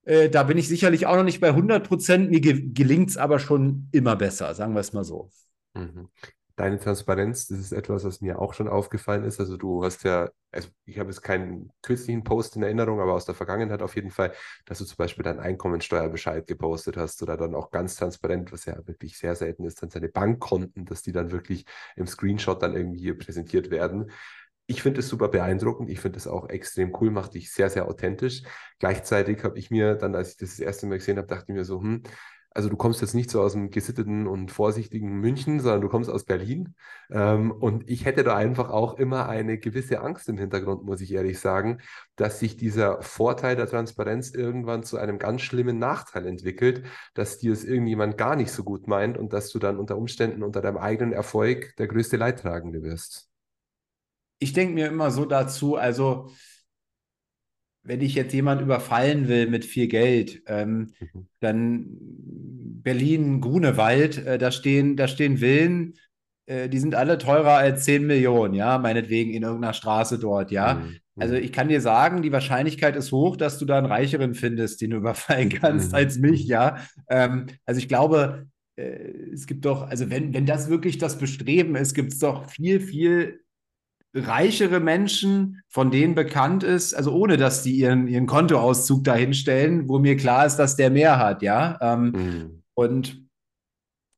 [0.04, 2.30] Äh, da bin ich sicherlich auch noch nicht bei 100%.
[2.30, 5.30] Mir ge gelingt es aber schon immer besser, sagen wir es mal so.
[5.74, 6.10] Mhm.
[6.56, 9.40] Deine Transparenz, das ist etwas, was mir auch schon aufgefallen ist.
[9.40, 13.24] Also du hast ja, also ich habe jetzt keinen kürzlichen Post in Erinnerung, aber aus
[13.24, 14.34] der Vergangenheit auf jeden Fall,
[14.66, 18.76] dass du zum Beispiel deinen Einkommensteuerbescheid gepostet hast oder dann auch ganz transparent, was ja
[18.88, 23.14] wirklich sehr selten ist, dann seine Bankkonten, dass die dann wirklich im Screenshot dann irgendwie
[23.14, 24.12] präsentiert werden.
[24.70, 25.90] Ich finde es super beeindruckend.
[25.90, 28.44] Ich finde es auch extrem cool, macht dich sehr, sehr authentisch.
[28.78, 31.56] Gleichzeitig habe ich mir dann, als ich das das erste Mal gesehen habe, dachte ich
[31.56, 32.04] mir so, hm,
[32.52, 36.10] also du kommst jetzt nicht so aus dem gesitteten und vorsichtigen München, sondern du kommst
[36.12, 36.76] aus Berlin.
[37.10, 41.14] Ähm, und ich hätte da einfach auch immer eine gewisse Angst im Hintergrund, muss ich
[41.14, 41.80] ehrlich sagen,
[42.16, 46.84] dass sich dieser Vorteil der Transparenz irgendwann zu einem ganz schlimmen Nachteil entwickelt,
[47.16, 50.44] dass dir es irgendjemand gar nicht so gut meint und dass du dann unter Umständen
[50.44, 53.29] unter deinem eigenen Erfolg der größte Leidtragende wirst.
[54.40, 56.32] Ich denke mir immer so dazu, also
[57.84, 61.28] wenn ich jetzt jemand überfallen will mit viel Geld, ähm, mhm.
[61.40, 61.88] dann
[62.84, 65.96] Berlin, Grunewald, äh, da stehen, da stehen Villen,
[66.46, 70.76] äh, die sind alle teurer als 10 Millionen, ja, meinetwegen in irgendeiner Straße dort, ja.
[70.76, 70.98] Mhm.
[71.18, 74.82] Also ich kann dir sagen, die Wahrscheinlichkeit ist hoch, dass du da einen Reicheren findest,
[74.82, 75.96] den du überfallen kannst, mhm.
[75.96, 76.78] als mich, ja.
[77.10, 81.76] Ähm, also ich glaube, äh, es gibt doch, also wenn, wenn das wirklich das Bestreben
[81.76, 83.42] ist, gibt es doch viel, viel
[84.14, 90.00] reichere Menschen, von denen bekannt ist, also ohne dass die ihren, ihren Kontoauszug dahinstellen, wo
[90.00, 91.78] mir klar ist, dass der mehr hat, ja.
[91.82, 92.64] Ähm, mhm.
[92.74, 93.24] Und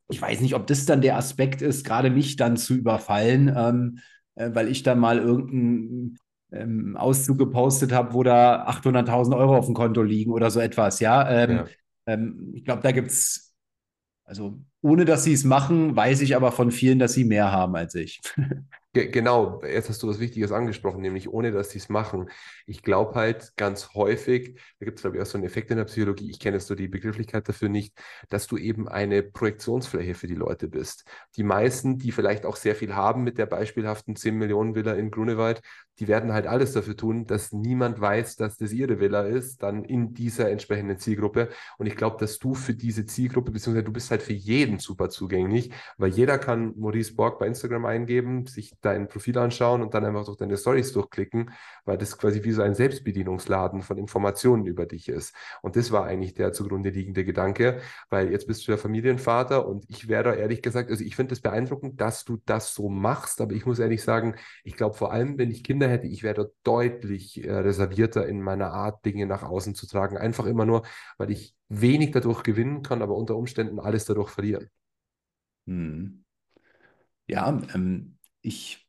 [0.09, 3.99] ich weiß nicht, ob das dann der Aspekt ist, gerade mich dann zu überfallen, ähm,
[4.35, 6.17] äh, weil ich dann mal irgendeinen
[6.51, 10.99] ähm, Auszug gepostet habe, wo da 800.000 Euro auf dem Konto liegen oder so etwas,
[10.99, 11.29] ja.
[11.29, 11.65] Ähm, ja.
[12.07, 13.55] Ähm, ich glaube, da gibt es,
[14.23, 17.75] also ohne dass sie es machen, weiß ich aber von vielen, dass sie mehr haben
[17.75, 18.21] als ich.
[18.93, 22.29] Ge genau, jetzt hast du was Wichtiges angesprochen, nämlich ohne dass sie es machen.
[22.65, 25.77] Ich glaube halt ganz häufig, da gibt es glaube ich auch so einen Effekt in
[25.77, 30.13] der Psychologie, ich kenne jetzt so die Begrifflichkeit dafür nicht, dass du eben eine Projektionsfläche
[30.13, 31.05] für die Leute bist.
[31.37, 35.09] Die meisten, die vielleicht auch sehr viel haben mit der beispielhaften 10 Millionen Villa in
[35.09, 35.61] Grunewald,
[36.01, 39.83] die werden halt alles dafür tun, dass niemand weiß, dass das ihre Villa ist, dann
[39.83, 41.49] in dieser entsprechenden Zielgruppe.
[41.77, 45.09] Und ich glaube, dass du für diese Zielgruppe, beziehungsweise du bist halt für jeden super
[45.09, 50.03] zugänglich, weil jeder kann Maurice Borg bei Instagram eingeben, sich dein Profil anschauen und dann
[50.03, 51.51] einfach durch deine Stories durchklicken,
[51.85, 55.35] weil das quasi wie so ein Selbstbedienungsladen von Informationen über dich ist.
[55.61, 57.79] Und das war eigentlich der zugrunde liegende Gedanke,
[58.09, 61.33] weil jetzt bist du der Familienvater und ich wäre da ehrlich gesagt, also ich finde
[61.35, 64.33] es das beeindruckend, dass du das so machst, aber ich muss ehrlich sagen,
[64.63, 68.71] ich glaube vor allem, wenn ich Kinder hätte, ich wäre deutlich äh, reservierter in meiner
[68.71, 70.17] Art, Dinge nach außen zu tragen.
[70.17, 70.83] Einfach immer nur,
[71.17, 74.69] weil ich wenig dadurch gewinnen kann, aber unter Umständen alles dadurch verlieren.
[75.67, 76.23] Hm.
[77.27, 78.87] Ja, ähm, ich,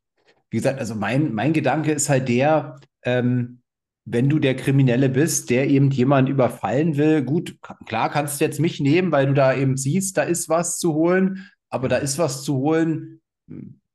[0.49, 3.61] wie gesagt, also mein, mein Gedanke ist halt der, ähm,
[4.05, 8.59] wenn du der Kriminelle bist, der eben jemanden überfallen will, gut, klar kannst du jetzt
[8.59, 12.17] mich nehmen, weil du da eben siehst, da ist was zu holen, aber da ist
[12.17, 13.21] was zu holen.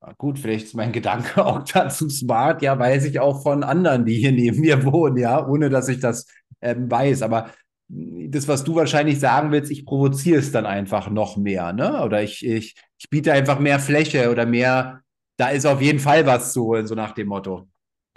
[0.02, 4.04] Hm, gut, vielleicht ist mein Gedanke auch dazu smart, ja, weiß ich auch von anderen,
[4.04, 6.26] die hier neben mir wohnen, ja, ohne dass ich das
[6.60, 7.22] ähm, weiß.
[7.22, 7.50] Aber
[7.88, 12.02] das, was du wahrscheinlich sagen willst, ich provoziere es dann einfach noch mehr, ne?
[12.04, 15.00] Oder ich, ich, ich biete einfach mehr Fläche oder mehr,
[15.38, 17.68] da ist auf jeden Fall was zu holen, so nach dem Motto.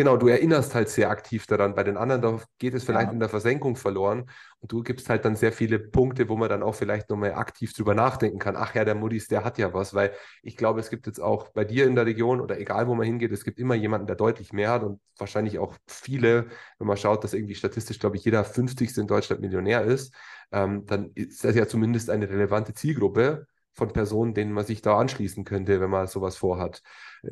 [0.02, 1.76] Genau, du erinnerst halt sehr aktiv daran.
[1.76, 3.14] Bei den anderen da geht es vielleicht ja.
[3.14, 6.64] in der Versenkung verloren und du gibst halt dann sehr viele Punkte, wo man dann
[6.64, 8.56] auch vielleicht nochmal aktiv drüber nachdenken kann.
[8.56, 11.50] Ach ja, der Muddis, der hat ja was, weil ich glaube, es gibt jetzt auch
[11.50, 14.16] bei dir in der Region oder egal, wo man hingeht, es gibt immer jemanden, der
[14.16, 16.48] deutlich mehr hat und wahrscheinlich auch viele,
[16.80, 18.98] wenn man schaut, dass irgendwie statistisch, glaube ich, jeder 50.
[18.98, 20.16] in Deutschland Millionär ist,
[20.52, 24.98] ähm, dann ist das ja zumindest eine relevante Zielgruppe von Personen, denen man sich da
[24.98, 26.82] anschließen könnte, wenn man sowas vorhat.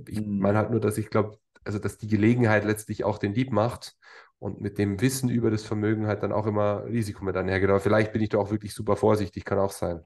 [0.07, 0.38] Ich mhm.
[0.38, 1.39] meine halt nur, dass ich glaube,
[1.70, 3.95] also dass die Gelegenheit letztlich auch den Dieb macht
[4.39, 7.70] und mit dem Wissen über das Vermögen halt dann auch immer Risiko mit einhergeht.
[7.70, 9.99] Aber vielleicht bin ich da auch wirklich super vorsichtig, kann auch sein.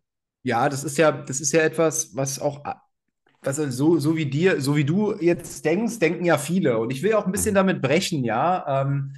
[0.44, 2.66] Ja, das ist ja, das ist ja etwas, was auch,
[3.40, 6.80] also so, so wie dir, so wie du jetzt denkst, denken ja viele.
[6.80, 7.58] Und ich will auch ein bisschen mhm.
[7.58, 8.82] damit brechen, ja.
[8.82, 9.14] Ähm,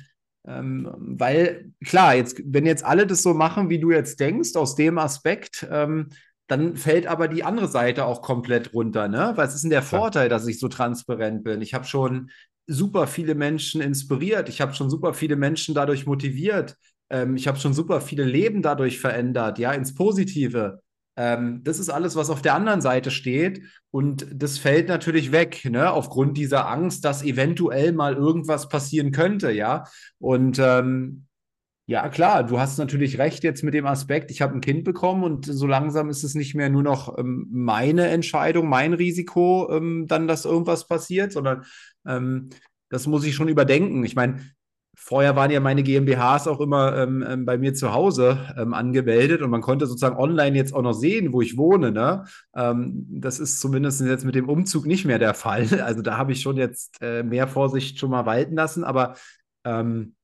[0.47, 4.75] ähm, weil, klar, jetzt, wenn jetzt alle das so machen, wie du jetzt denkst, aus
[4.75, 6.09] dem Aspekt, ähm,
[6.47, 9.07] dann fällt aber die andere Seite auch komplett runter.
[9.07, 9.33] Ne?
[9.35, 11.61] Was ist denn der Vorteil, dass ich so transparent bin?
[11.61, 12.29] Ich habe schon
[12.67, 14.49] super viele Menschen inspiriert.
[14.49, 16.75] Ich habe schon super viele Menschen dadurch motiviert.
[17.09, 20.81] Ähm, ich habe schon super viele Leben dadurch verändert, ja, ins Positive.
[21.17, 23.61] Ähm, das ist alles, was auf der anderen Seite steht.
[23.91, 25.91] Und das fällt natürlich weg, ne?
[25.91, 29.85] aufgrund dieser Angst, dass eventuell mal irgendwas passieren könnte, ja.
[30.19, 31.25] Und ähm,
[31.87, 35.23] ja, klar, du hast natürlich recht jetzt mit dem Aspekt, ich habe ein Kind bekommen
[35.23, 40.07] und so langsam ist es nicht mehr nur noch ähm, meine Entscheidung, mein Risiko, ähm,
[40.07, 41.63] dann, dass irgendwas passiert, sondern
[42.07, 42.49] ähm,
[42.89, 44.03] das muss ich schon überdenken.
[44.03, 44.39] Ich meine,
[44.95, 49.43] vorher waren ja meine GmbHs auch immer ähm, ähm, bei mir zu Hause ähm, angemeldet
[49.43, 51.91] und man konnte sozusagen online jetzt auch noch sehen, wo ich wohne.
[51.91, 52.23] Ne?
[52.53, 55.67] das ist zumindest jetzt mit dem Umzug nicht mehr der Fall.
[55.85, 59.15] Also da habe ich schon jetzt äh, mehr Vorsicht schon mal walten lassen, aber
[59.65, 60.14] ähm,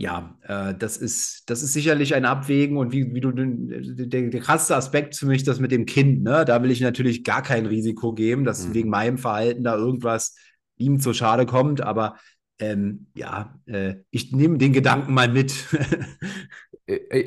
[0.00, 4.40] ja, äh, das ist, das ist sicherlich ein Abwägen und wie, wie du, der, der
[4.40, 6.46] krasse Aspekt für mich, das mit dem Kind, ne?
[6.46, 8.74] Da will ich natürlich gar kein Risiko geben, dass mhm.
[8.74, 10.36] wegen meinem Verhalten da irgendwas
[10.78, 12.16] ihm zu schade kommt, aber
[12.60, 15.52] ähm, ja, äh, ich nehme den Gedanken mal mit.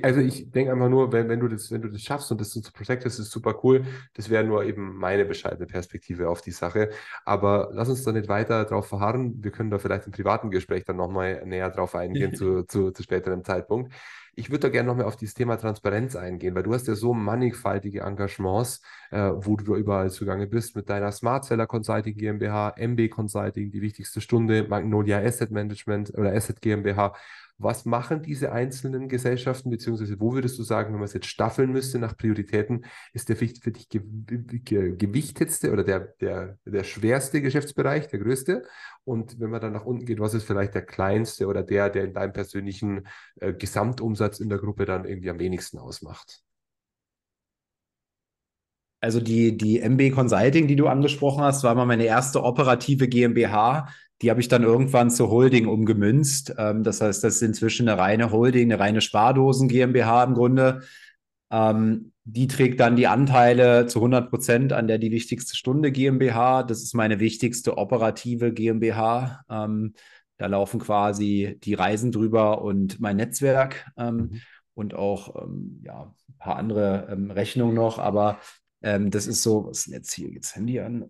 [0.03, 2.51] Also ich denke einfach nur, wenn, wenn, du das, wenn du das schaffst und das
[2.51, 3.85] so zu protecten, das ist super cool.
[4.13, 6.89] Das wäre nur eben meine bescheidene Perspektive auf die Sache.
[7.23, 9.41] Aber lass uns da nicht weiter drauf verharren.
[9.41, 13.03] Wir können da vielleicht im privaten Gespräch dann nochmal näher drauf eingehen zu, zu, zu
[13.03, 13.93] späterem Zeitpunkt.
[14.35, 17.13] Ich würde da gerne nochmal auf dieses Thema Transparenz eingehen, weil du hast ja so
[17.13, 18.81] mannigfaltige Engagements,
[19.11, 23.81] äh, wo du überall zugange bist mit deiner Smart Seller Consulting GmbH, MB Consulting, die
[23.81, 27.13] wichtigste Stunde, Magnolia Asset Management oder Asset GmbH.
[27.59, 31.71] Was machen diese einzelnen Gesellschaften, beziehungsweise wo würdest du sagen, wenn man es jetzt staffeln
[31.71, 38.19] müsste nach Prioritäten, ist der für dich gewichtetste oder der, der, der schwerste Geschäftsbereich, der
[38.19, 38.63] größte?
[39.05, 42.05] Und wenn man dann nach unten geht, was ist vielleicht der kleinste oder der, der
[42.05, 43.07] in deinem persönlichen
[43.41, 46.41] äh, Gesamtumsatz in der Gruppe dann irgendwie am wenigsten ausmacht?
[49.01, 53.89] Also die, die MB Consulting, die du angesprochen hast, war mal meine erste operative GmbH.
[54.21, 56.53] Die habe ich dann irgendwann zur Holding umgemünzt.
[56.57, 60.83] Ähm, das heißt, das ist inzwischen eine reine Holding, eine reine Spardosen GmbH im Grunde.
[61.51, 66.63] Ähm, die trägt dann die Anteile zu 100 Prozent an der die wichtigste Stunde GmbH.
[66.63, 69.43] Das ist meine wichtigste operative GmbH.
[69.49, 69.93] Ähm,
[70.37, 74.41] da laufen quasi die Reisen drüber und mein Netzwerk ähm, mhm.
[74.73, 77.99] und auch ähm, ja, ein paar andere ähm, Rechnungen noch.
[77.99, 78.39] Aber
[78.81, 80.31] ähm, das ist so, was ist denn jetzt hier?
[80.31, 81.09] Geht's Handy an?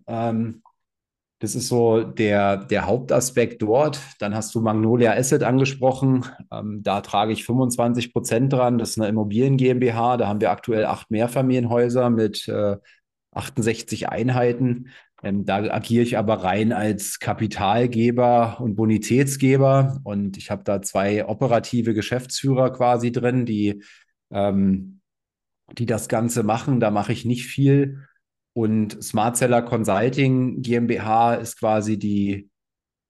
[1.40, 4.00] Das ist so der, der Hauptaspekt dort.
[4.18, 6.24] Dann hast du Magnolia Asset angesprochen.
[6.52, 8.78] Ähm, da trage ich 25 Prozent dran.
[8.78, 10.16] Das ist eine Immobilien GmbH.
[10.16, 12.76] Da haben wir aktuell acht Mehrfamilienhäuser mit äh,
[13.32, 14.88] 68 Einheiten.
[15.22, 20.00] Ähm, da agiere ich aber rein als Kapitalgeber und Bonitätsgeber.
[20.04, 23.82] Und ich habe da zwei operative Geschäftsführer quasi drin, die
[24.30, 25.00] ähm,
[25.72, 26.80] die das Ganze machen.
[26.80, 28.06] Da mache ich nicht viel.
[28.54, 32.48] Und Smart Seller Consulting GmbH ist quasi die,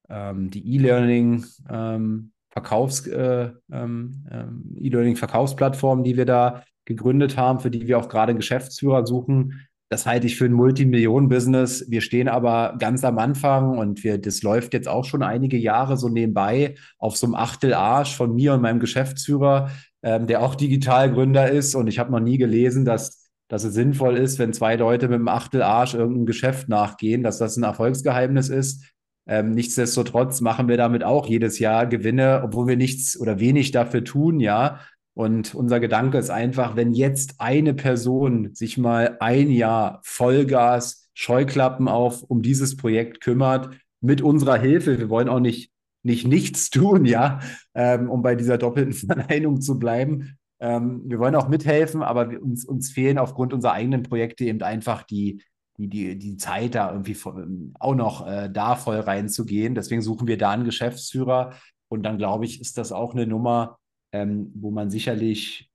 [0.09, 7.61] ähm, die E-Learning ähm, Verkaufs, äh, ähm, ähm, E-Learning Verkaufsplattform, die wir da gegründet haben,
[7.61, 9.67] für die wir auch gerade Geschäftsführer suchen.
[9.91, 11.91] Das halte ich für ein Multimillionen-Business.
[11.91, 15.97] Wir stehen aber ganz am Anfang und wir, das läuft jetzt auch schon einige Jahre
[15.97, 19.71] so nebenbei auf so einem Achtel Arsch von mir und meinem Geschäftsführer,
[20.03, 21.75] ähm, der auch Digitalgründer ist.
[21.75, 25.17] Und ich habe noch nie gelesen, dass, dass es sinnvoll ist, wenn zwei Leute mit
[25.17, 28.85] einem Achtel Arsch irgendeinem Geschäft nachgehen, dass das ein Erfolgsgeheimnis ist.
[29.27, 34.05] Ähm, nichtsdestotrotz machen wir damit auch jedes Jahr Gewinne, obwohl wir nichts oder wenig dafür
[34.05, 34.81] tun, ja.
[35.15, 41.87] Und unser Gedanke ist einfach, wenn jetzt eine Person sich mal ein Jahr Vollgas, Scheuklappen
[41.87, 43.71] auf um dieses Projekt kümmert,
[44.01, 45.71] mit unserer Hilfe, wir wollen auch nicht
[46.05, 47.41] nicht nichts tun, ja,
[47.75, 50.37] ähm, um bei dieser doppelten Verneinung zu bleiben.
[50.65, 54.63] Ähm, wir wollen auch mithelfen, aber wir, uns, uns fehlen aufgrund unserer eigenen Projekte eben
[54.63, 55.43] einfach die,
[55.77, 59.75] die, die, die Zeit, da irgendwie von, auch noch äh, da voll reinzugehen.
[59.75, 61.53] Deswegen suchen wir da einen Geschäftsführer.
[61.89, 63.79] Und dann glaube ich, ist das auch eine Nummer,
[64.13, 65.71] ähm, wo man sicherlich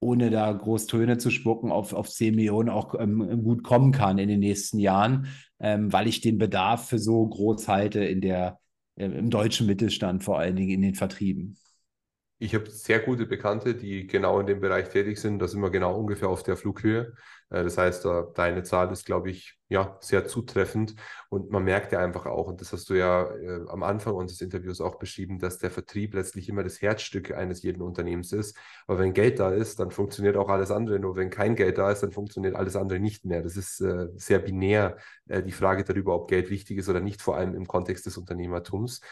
[0.00, 4.18] ohne da groß Töne zu spucken, auf, auf 10 Millionen auch ähm, gut kommen kann
[4.18, 5.28] in den nächsten Jahren,
[5.60, 8.58] ähm, weil ich den Bedarf für so groß halte in der,
[8.96, 11.56] im deutschen Mittelstand, vor allen Dingen in den Vertrieben.
[12.42, 15.40] Ich habe sehr gute Bekannte, die genau in dem Bereich tätig sind.
[15.40, 17.12] Da sind wir genau ungefähr auf der Flughöhe.
[17.50, 20.94] Äh, das heißt, deine Zahl ist, glaube ich, ja, sehr zutreffend.
[21.28, 24.40] Und man merkt ja einfach auch, und das hast du ja äh, am Anfang unseres
[24.40, 28.56] Interviews auch beschrieben, dass der Vertrieb letztlich immer das Herzstück eines jeden Unternehmens ist.
[28.86, 30.98] Aber wenn Geld da ist, dann funktioniert auch alles andere.
[30.98, 33.42] Nur wenn kein Geld da ist, dann funktioniert alles andere nicht mehr.
[33.42, 37.36] Das ist äh, sehr binär, die Frage darüber, ob Geld wichtig ist oder nicht, vor
[37.36, 39.02] allem im Kontext des Unternehmertums.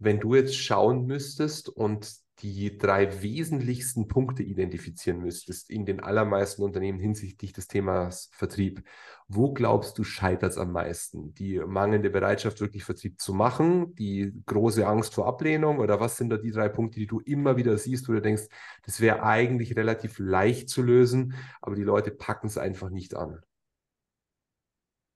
[0.00, 6.62] Wenn du jetzt schauen müsstest und die drei wesentlichsten Punkte identifizieren müsstest in den allermeisten
[6.62, 8.82] Unternehmen hinsichtlich des Themas Vertrieb,
[9.28, 11.34] wo glaubst du scheitert es am meisten?
[11.34, 16.30] Die mangelnde Bereitschaft, wirklich Vertrieb zu machen, die große Angst vor Ablehnung oder was sind
[16.30, 18.48] da die drei Punkte, die du immer wieder siehst, wo du denkst,
[18.82, 23.40] das wäre eigentlich relativ leicht zu lösen, aber die Leute packen es einfach nicht an?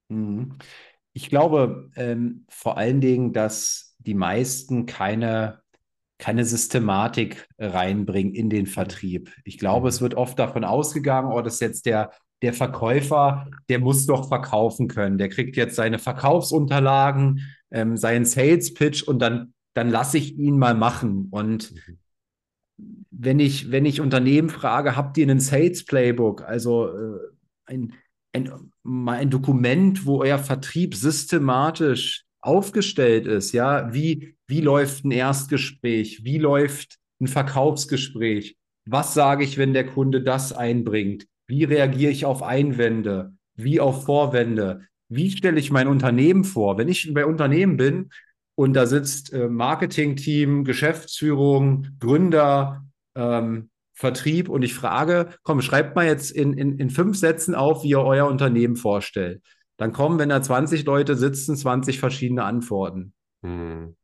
[0.09, 0.57] Mhm.
[1.13, 5.61] Ich glaube ähm, vor allen Dingen, dass die meisten keine
[6.17, 9.31] keine Systematik reinbringen in den Vertrieb.
[9.43, 9.89] Ich glaube, mhm.
[9.89, 12.11] es wird oft davon ausgegangen, oh, das ist jetzt der,
[12.41, 15.17] der Verkäufer, der muss doch verkaufen können.
[15.17, 17.41] Der kriegt jetzt seine Verkaufsunterlagen,
[17.71, 21.27] ähm, seinen Sales Pitch und dann, dann lasse ich ihn mal machen.
[21.31, 21.73] Und
[22.77, 23.03] mhm.
[23.11, 27.19] wenn ich, wenn ich Unternehmen frage, habt ihr einen Sales Playbook, also äh,
[27.65, 27.93] ein,
[28.33, 35.11] ein, mal ein Dokument, wo euer Vertrieb systematisch aufgestellt ist, ja, wie, wie läuft ein
[35.11, 42.11] Erstgespräch, wie läuft ein Verkaufsgespräch, was sage ich, wenn der Kunde das einbringt, wie reagiere
[42.11, 47.25] ich auf Einwände, wie auf Vorwände, wie stelle ich mein Unternehmen vor, wenn ich bei
[47.25, 48.09] Unternehmen bin
[48.55, 52.85] und da sitzt äh, Marketingteam, Geschäftsführung, Gründer,
[53.15, 57.83] ähm, Vertrieb und ich frage, komm, schreibt mal jetzt in, in, in fünf Sätzen auf,
[57.83, 59.41] wie ihr euer Unternehmen vorstellt
[59.77, 63.13] dann kommen, wenn da 20 Leute sitzen, 20 verschiedene Antworten.
[63.43, 63.95] Hm.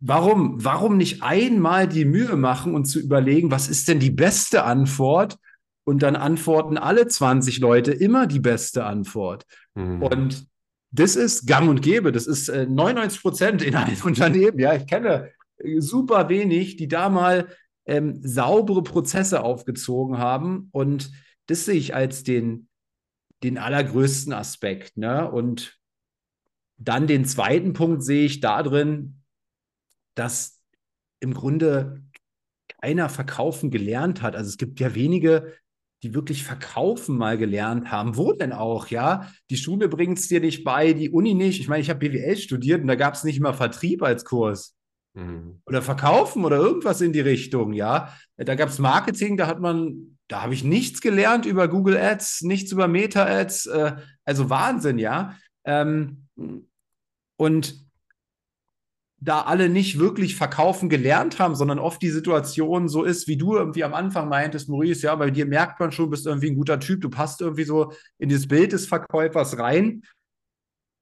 [0.00, 4.64] Warum, warum nicht einmal die Mühe machen und zu überlegen, was ist denn die beste
[4.64, 5.38] Antwort?
[5.84, 9.44] Und dann antworten alle 20 Leute immer die beste Antwort.
[9.74, 10.02] Hm.
[10.02, 10.46] Und
[10.90, 12.12] das ist gang und gäbe.
[12.12, 14.58] Das ist äh, 99 Prozent in einem Unternehmen.
[14.58, 17.48] Ja, ich kenne äh, super wenig, die da mal
[17.86, 20.68] ähm, saubere Prozesse aufgezogen haben.
[20.72, 21.10] Und
[21.46, 22.68] das sehe ich als den,
[23.42, 24.96] den allergrößten Aspekt.
[24.96, 25.30] Ne?
[25.30, 25.78] Und
[26.76, 29.22] dann den zweiten Punkt sehe ich darin,
[30.14, 30.60] dass
[31.20, 32.02] im Grunde
[32.80, 34.34] keiner verkaufen gelernt hat.
[34.34, 35.54] Also es gibt ja wenige,
[36.02, 38.16] die wirklich verkaufen mal gelernt haben.
[38.16, 39.30] Wo denn auch, ja?
[39.50, 41.60] Die Schule bringt es dir nicht bei, die Uni nicht.
[41.60, 44.76] Ich meine, ich habe BWL studiert und da gab es nicht mal Vertrieb als Kurs.
[45.14, 45.60] Mhm.
[45.66, 48.12] Oder Verkaufen oder irgendwas in die Richtung, ja.
[48.36, 52.42] Da gab es Marketing, da hat man da habe ich nichts gelernt über Google Ads,
[52.42, 53.92] nichts über Meta Ads, äh,
[54.24, 55.36] also Wahnsinn, ja.
[55.64, 56.26] Ähm,
[57.36, 57.82] und
[59.20, 63.54] da alle nicht wirklich verkaufen gelernt haben, sondern oft die Situation so ist, wie du
[63.54, 66.80] irgendwie am Anfang meintest, Maurice, ja, bei dir merkt man schon, bist irgendwie ein guter
[66.80, 70.02] Typ, du passt irgendwie so in das Bild des Verkäufers rein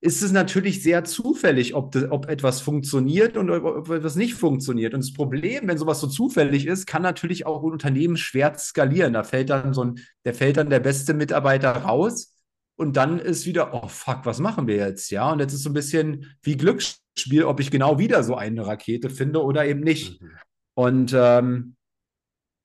[0.03, 4.35] ist es natürlich sehr zufällig, ob, de, ob etwas funktioniert und ob, ob, etwas nicht
[4.35, 4.95] funktioniert.
[4.95, 9.13] Und das Problem, wenn sowas so zufällig ist, kann natürlich auch ein Unternehmen schwer skalieren.
[9.13, 12.35] Da fällt dann so ein, der fällt dann der beste Mitarbeiter raus
[12.77, 15.11] und dann ist wieder, oh fuck, was machen wir jetzt?
[15.11, 18.67] Ja, und jetzt ist so ein bisschen wie Glücksspiel, ob ich genau wieder so eine
[18.67, 20.23] Rakete finde oder eben nicht.
[20.23, 20.31] Mhm.
[20.75, 21.77] Und ähm,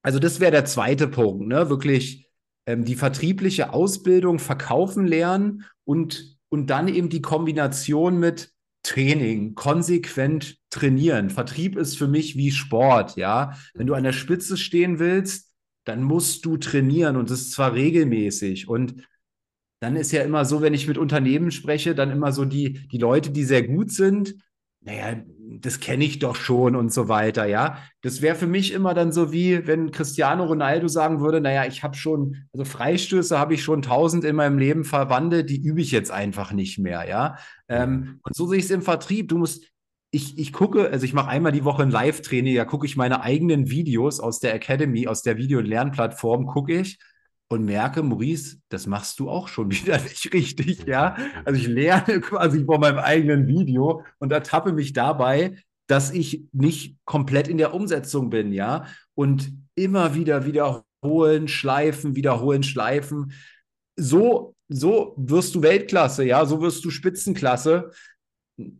[0.03, 1.69] also das wäre der zweite Punkt, ne?
[1.69, 2.29] Wirklich
[2.65, 8.51] ähm, die vertriebliche Ausbildung verkaufen lernen und und dann eben die Kombination mit
[8.83, 11.29] Training, konsequent trainieren.
[11.31, 13.53] Vertrieb ist für mich wie Sport, ja.
[13.73, 15.51] Wenn du an der Spitze stehen willst,
[15.85, 19.07] dann musst du trainieren und das ist zwar regelmäßig und
[19.81, 22.97] dann ist ja immer so, wenn ich mit Unternehmen spreche, dann immer so die, die
[22.97, 24.35] Leute, die sehr gut sind,
[24.81, 27.77] naja, das kenne ich doch schon und so weiter, ja.
[28.01, 31.83] Das wäre für mich immer dann so wie, wenn Cristiano Ronaldo sagen würde, naja, ich
[31.83, 35.91] habe schon, also Freistöße habe ich schon tausend in meinem Leben verwandelt, die übe ich
[35.91, 37.37] jetzt einfach nicht mehr, ja.
[37.67, 39.29] Ähm, und so sehe ich es im Vertrieb.
[39.29, 39.65] Du musst,
[40.11, 43.21] ich, ich gucke, also ich mache einmal die Woche ein Live-Training, da gucke ich meine
[43.21, 46.97] eigenen Videos aus der Academy, aus der Video-Lernplattform, gucke ich
[47.47, 51.15] und merke, Maurice, das machst du auch schon wieder nicht richtig, ja.
[51.43, 56.97] Also ich lerne quasi von meinem eigenen Video und ertappe mich dabei, dass ich nicht
[57.05, 58.85] komplett in der Umsetzung bin, ja.
[59.13, 63.33] Und immer wieder wiederholen, schleifen, wiederholen, schleifen.
[63.95, 67.91] So, so wirst du Weltklasse, ja, so wirst du Spitzenklasse.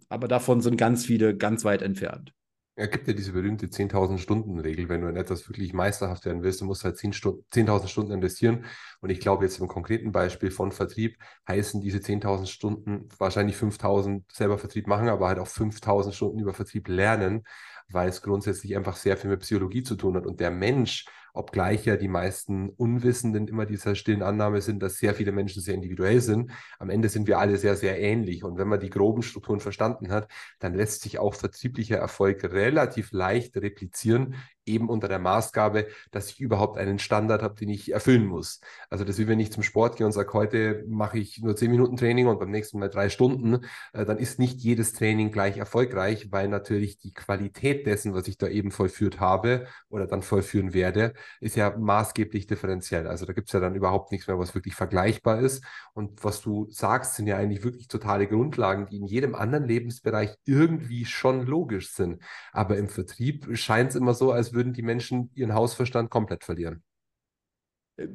[0.09, 2.34] Aber davon sind ganz viele ganz weit entfernt.
[2.77, 4.89] Es gibt ja diese berühmte 10.000 Stunden Regel.
[4.89, 8.65] Wenn du in etwas wirklich meisterhaft werden willst, du musst halt 10.000 Stunden, Stunden investieren.
[8.99, 11.17] Und ich glaube, jetzt im konkreten Beispiel von Vertrieb
[11.47, 16.53] heißen diese 10.000 Stunden wahrscheinlich 5.000 selber Vertrieb machen, aber halt auch 5.000 Stunden über
[16.53, 17.43] Vertrieb lernen,
[17.87, 20.25] weil es grundsätzlich einfach sehr viel mit Psychologie zu tun hat.
[20.25, 21.05] Und der Mensch
[21.35, 25.75] obgleich ja die meisten Unwissenden immer dieser stillen Annahme sind, dass sehr viele Menschen sehr
[25.75, 26.51] individuell sind.
[26.79, 28.43] Am Ende sind wir alle sehr, sehr ähnlich.
[28.43, 30.29] Und wenn man die groben Strukturen verstanden hat,
[30.59, 34.35] dann lässt sich auch vertrieblicher Erfolg relativ leicht replizieren
[34.65, 38.59] eben unter der Maßgabe, dass ich überhaupt einen Standard habe, den ich erfüllen muss.
[38.89, 41.71] Also das wie wenn ich zum Sport gehe und sage, heute mache ich nur zehn
[41.71, 45.57] Minuten Training und beim nächsten Mal drei Stunden, äh, dann ist nicht jedes Training gleich
[45.57, 50.73] erfolgreich, weil natürlich die Qualität dessen, was ich da eben vollführt habe oder dann vollführen
[50.73, 53.07] werde, ist ja maßgeblich differenziell.
[53.07, 55.63] Also da gibt es ja dann überhaupt nichts mehr, was wirklich vergleichbar ist.
[55.93, 60.35] Und was du sagst, sind ja eigentlich wirklich totale Grundlagen, die in jedem anderen Lebensbereich
[60.45, 62.21] irgendwie schon logisch sind.
[62.51, 66.81] Aber im Vertrieb scheint es immer so, als würden die Menschen ihren Hausverstand komplett verlieren.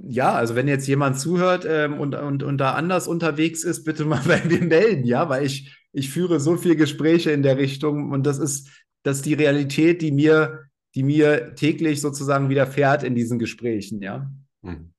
[0.03, 4.05] Ja, also wenn jetzt jemand zuhört ähm, und, und, und da anders unterwegs ist, bitte
[4.05, 8.11] mal bei mir melden, ja, weil ich, ich führe so viele Gespräche in der Richtung
[8.11, 8.68] und das ist,
[9.03, 10.64] das ist die Realität, die mir,
[10.95, 14.30] die mir täglich sozusagen widerfährt in diesen Gesprächen, ja.
[14.62, 14.93] Hm.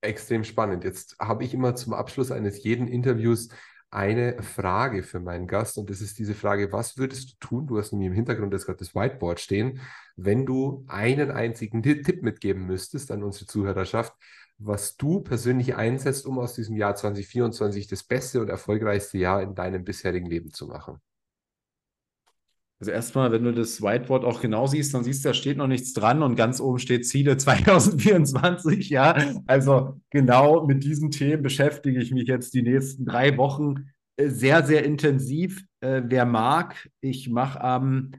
[0.00, 0.84] Extrem spannend.
[0.84, 3.48] Jetzt habe ich immer zum Abschluss eines jeden Interviews
[3.90, 7.66] eine Frage für meinen Gast und das ist diese Frage, was würdest du tun?
[7.66, 9.80] Du hast nämlich im Hintergrund jetzt gerade das Whiteboard stehen,
[10.16, 14.12] wenn du einen einzigen Tipp mitgeben müsstest an unsere Zuhörerschaft,
[14.58, 19.54] was du persönlich einsetzt, um aus diesem Jahr 2024 das beste und erfolgreichste Jahr in
[19.54, 21.00] deinem bisherigen Leben zu machen.
[22.80, 25.66] Also erstmal, wenn du das Whiteboard auch genau siehst, dann siehst du, da steht noch
[25.66, 29.16] nichts dran und ganz oben steht Ziele 2024, ja.
[29.46, 34.64] Also genau mit diesen Themen beschäftige ich mich jetzt die nächsten drei Wochen äh, sehr,
[34.64, 35.64] sehr intensiv.
[35.80, 38.12] Äh, wer mag, ich mache am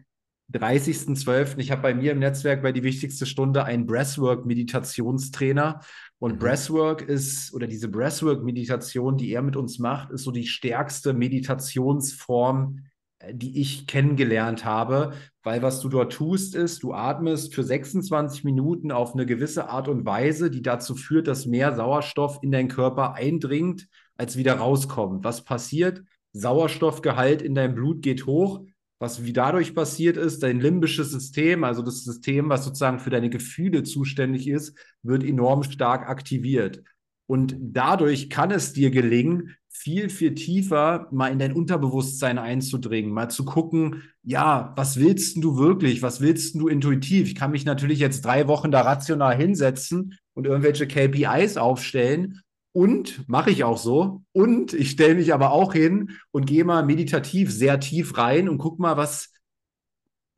[0.54, 1.60] 30.12.
[1.60, 5.82] Ich habe bei mir im Netzwerk bei die wichtigste Stunde einen Breathwork-Meditationstrainer.
[6.18, 6.40] Und mhm.
[6.40, 12.84] Breathwork ist, oder diese Breathwork-Meditation, die er mit uns macht, ist so die stärkste Meditationsform,
[13.32, 15.14] die ich kennengelernt habe,
[15.44, 19.88] weil was du dort tust, ist, du atmest für 26 Minuten auf eine gewisse Art
[19.88, 25.24] und Weise, die dazu führt, dass mehr Sauerstoff in deinen Körper eindringt, als wieder rauskommt.
[25.24, 26.04] Was passiert?
[26.34, 28.66] Sauerstoffgehalt in deinem Blut geht hoch.
[29.02, 33.30] Was wie dadurch passiert ist, dein limbisches System, also das System, was sozusagen für deine
[33.30, 36.84] Gefühle zuständig ist, wird enorm stark aktiviert.
[37.26, 43.30] Und dadurch kann es dir gelingen, viel, viel tiefer mal in dein Unterbewusstsein einzudringen, mal
[43.30, 46.02] zu gucken, ja, was willst du wirklich?
[46.02, 47.30] Was willst du intuitiv?
[47.30, 52.42] Ich kann mich natürlich jetzt drei Wochen da rational hinsetzen und irgendwelche KPIs aufstellen.
[52.74, 54.22] Und mache ich auch so.
[54.34, 58.58] Und ich stelle mich aber auch hin und gehe mal meditativ sehr tief rein und
[58.58, 59.32] guck mal, was,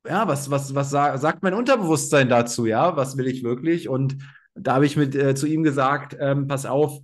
[0.07, 2.67] ja, was, was, was sagt mein Unterbewusstsein dazu?
[2.67, 3.89] Ja, was will ich wirklich?
[3.89, 4.17] Und
[4.53, 7.01] da habe ich mit äh, zu ihm gesagt, ähm, pass auf,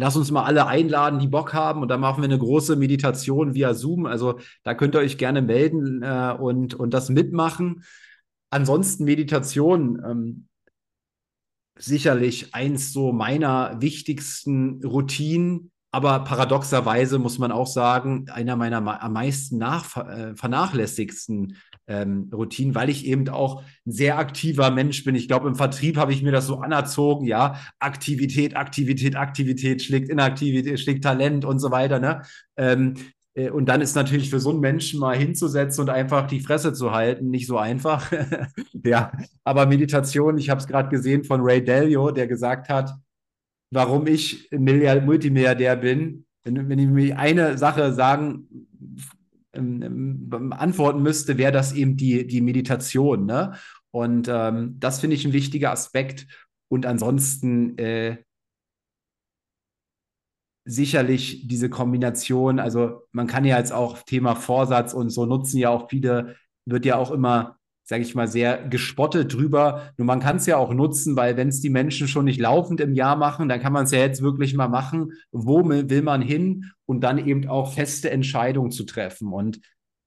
[0.00, 3.54] lass uns mal alle einladen, die Bock haben und dann machen wir eine große Meditation
[3.54, 4.06] via Zoom.
[4.06, 7.84] Also da könnt ihr euch gerne melden äh, und, und das mitmachen.
[8.50, 10.48] Ansonsten Meditation, ähm,
[11.78, 19.12] sicherlich eins so meiner wichtigsten Routinen, aber paradoxerweise muss man auch sagen, einer meiner am
[19.12, 21.56] meisten nach, äh, vernachlässigsten
[21.86, 25.14] ähm, Routinen, weil ich eben auch ein sehr aktiver Mensch bin.
[25.14, 30.08] Ich glaube, im Vertrieb habe ich mir das so anerzogen, ja, Aktivität, Aktivität, Aktivität schlägt
[30.08, 31.98] Inaktivität, schlägt Talent und so weiter.
[31.98, 32.22] Ne?
[32.56, 32.94] Ähm,
[33.34, 36.72] äh, und dann ist natürlich für so einen Menschen mal hinzusetzen und einfach die Fresse
[36.72, 38.12] zu halten nicht so einfach.
[38.84, 39.12] ja,
[39.44, 42.94] aber Meditation, ich habe es gerade gesehen von Ray Dalio, der gesagt hat,
[43.70, 46.26] warum ich Milliard Multimilliardär bin.
[46.44, 48.48] Wenn, wenn ich mir eine Sache sagen,
[49.54, 53.26] ähm, ähm, antworten müsste, wäre das eben die, die Meditation.
[53.26, 53.54] Ne?
[53.90, 56.26] Und ähm, das finde ich ein wichtiger Aspekt.
[56.68, 58.18] Und ansonsten äh,
[60.64, 65.70] sicherlich diese Kombination, also man kann ja jetzt auch Thema Vorsatz und so nutzen ja
[65.70, 67.58] auch viele, wird ja auch immer
[67.92, 69.92] sage ich mal, sehr gespottet drüber.
[69.98, 72.80] Nur man kann es ja auch nutzen, weil wenn es die Menschen schon nicht laufend
[72.80, 75.12] im Jahr machen, dann kann man es ja jetzt wirklich mal machen.
[75.30, 76.70] Wo will man hin?
[76.86, 79.30] Und dann eben auch feste Entscheidungen zu treffen.
[79.30, 79.60] Und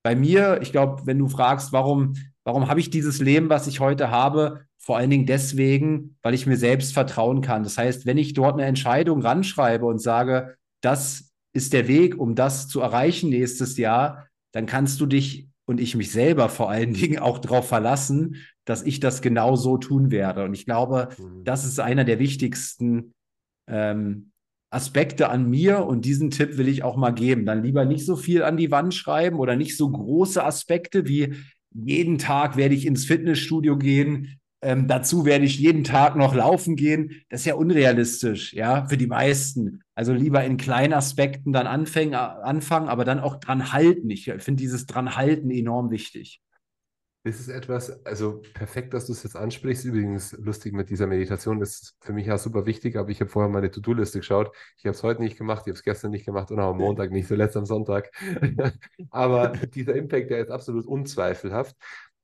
[0.03, 3.79] bei mir, ich glaube, wenn du fragst, warum, warum habe ich dieses Leben, was ich
[3.79, 7.61] heute habe, vor allen Dingen deswegen, weil ich mir selbst vertrauen kann.
[7.61, 12.33] Das heißt, wenn ich dort eine Entscheidung ranschreibe und sage, das ist der Weg, um
[12.33, 16.93] das zu erreichen nächstes Jahr, dann kannst du dich und ich mich selber vor allen
[16.93, 20.43] Dingen auch darauf verlassen, dass ich das genau so tun werde.
[20.43, 21.43] Und ich glaube, mhm.
[21.43, 23.13] das ist einer der wichtigsten
[23.67, 24.31] ähm,
[24.69, 27.45] Aspekte an mir und diesen Tipp will ich auch mal geben.
[27.45, 31.35] Dann lieber nicht so viel an die Wand schreiben oder nicht so große Aspekte wie
[31.73, 36.75] jeden Tag werde ich ins Fitnessstudio gehen, ähm, dazu werde ich jeden Tag noch laufen
[36.75, 37.21] gehen.
[37.29, 39.81] Das ist ja unrealistisch, ja, für die meisten.
[39.95, 44.09] Also lieber in kleinen Aspekten dann anfangen, anfangen aber dann auch dran halten.
[44.09, 46.41] Ich finde dieses dran halten enorm wichtig.
[47.25, 49.83] Das ist etwas, also perfekt, dass du es jetzt ansprichst.
[49.83, 53.49] Übrigens, lustig mit dieser Meditation, ist für mich ja super wichtig, aber ich habe vorher
[53.49, 54.55] meine To-Do-Liste geschaut.
[54.77, 56.77] Ich habe es heute nicht gemacht, ich habe es gestern nicht gemacht und auch am
[56.77, 58.11] Montag nicht, zuletzt am Sonntag.
[59.09, 61.75] aber dieser Impact, der ist absolut unzweifelhaft.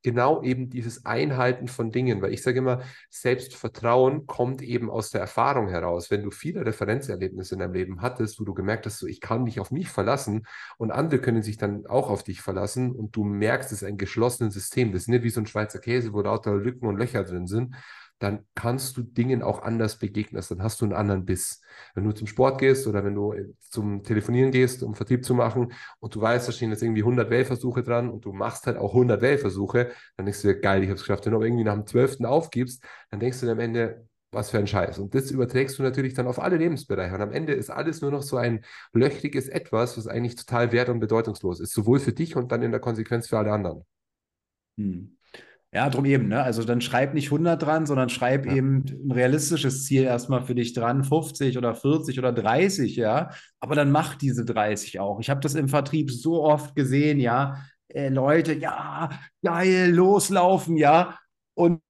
[0.04, 5.22] Genau eben dieses Einhalten von Dingen, weil ich sage immer, Selbstvertrauen kommt eben aus der
[5.22, 6.12] Erfahrung heraus.
[6.12, 9.44] Wenn du viele Referenzerlebnisse in deinem Leben hattest, wo du gemerkt hast, so, ich kann
[9.44, 10.48] mich auf mich verlassen
[10.78, 13.98] und andere können sich dann auch auf dich verlassen und du merkst, es ist ein
[13.98, 14.92] geschlossenes System.
[14.92, 17.76] Das ist nicht wie so ein Schweizer Käse, wo lauter Lücken und Löcher drin sind,
[18.22, 20.44] dann kannst du Dingen auch anders begegnen.
[20.48, 21.62] Dann hast du einen anderen Biss.
[21.96, 25.34] Wenn du zum Sport gehst oder wenn du äh, zum Telefonieren gehst, um Vertrieb zu
[25.34, 28.78] machen und du weißt, da stehen jetzt irgendwie 100 Wählversuche dran und du machst halt
[28.78, 31.26] auch 100 Wählversuche, dann denkst du dir, geil, ich habe es geschafft.
[31.26, 32.26] Wenn du aber irgendwie nach dem 12.
[32.26, 35.00] aufgibst, dann denkst du dir am Ende, was für ein Scheiß.
[35.00, 37.16] Und das überträgst du natürlich dann auf alle Lebensbereiche.
[37.16, 38.64] Und am Ende ist alles nur noch so ein
[38.94, 42.72] löchriges Etwas, was eigentlich total wert- und bedeutungslos ist, sowohl für dich und dann in
[42.72, 43.84] der Konsequenz für alle anderen.
[44.78, 45.18] Hm.
[45.74, 46.44] Ja, drum eben, ne?
[46.44, 48.56] Also dann schreib nicht 100 dran, sondern schreib ja.
[48.56, 53.30] eben ein realistisches Ziel erstmal für dich dran, 50 oder 40 oder 30, ja.
[53.62, 55.22] Aber dann mach diese 30 auch.
[55.22, 57.64] Ich habe das im Vertrieb so oft gesehen, ja.
[57.88, 59.12] Äh, Leute, ja,
[59.44, 61.18] geil, loslaufen, ja.
[61.54, 61.82] Und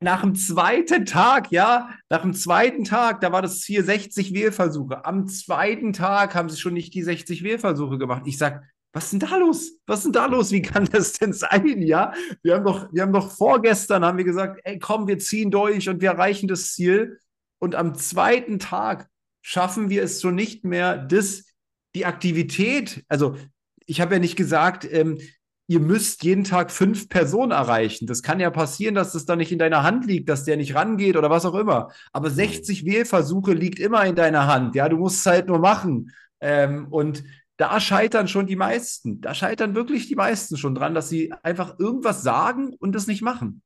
[0.00, 5.04] nach dem zweiten Tag, ja, nach dem zweiten Tag, da war das Ziel 60 Wählversuche.
[5.04, 8.22] Am zweiten Tag haben sie schon nicht die 60 Wählversuche gemacht.
[8.26, 8.62] Ich sage,
[8.92, 9.72] was ist denn da los?
[9.86, 10.50] Was ist denn da los?
[10.50, 11.80] Wie kann das denn sein?
[11.82, 12.12] Ja,
[12.42, 15.88] wir haben doch, wir haben doch vorgestern haben wir gesagt, ey, komm, wir ziehen durch
[15.88, 17.18] und wir erreichen das Ziel.
[17.58, 19.08] Und am zweiten Tag
[19.42, 21.44] schaffen wir es schon nicht mehr, das,
[21.94, 23.36] die Aktivität, also
[23.86, 25.18] ich habe ja nicht gesagt, ähm,
[25.66, 28.06] ihr müsst jeden Tag fünf Personen erreichen.
[28.06, 30.74] Das kann ja passieren, dass das dann nicht in deiner Hand liegt, dass der nicht
[30.74, 31.92] rangeht oder was auch immer.
[32.12, 32.86] Aber 60 mhm.
[32.88, 34.74] Wählversuche liegt immer in deiner Hand.
[34.74, 36.12] Ja, du musst es halt nur machen.
[36.40, 37.22] Ähm, und
[37.60, 39.20] da scheitern schon die meisten.
[39.20, 43.20] Da scheitern wirklich die meisten schon dran, dass sie einfach irgendwas sagen und es nicht
[43.20, 43.62] machen.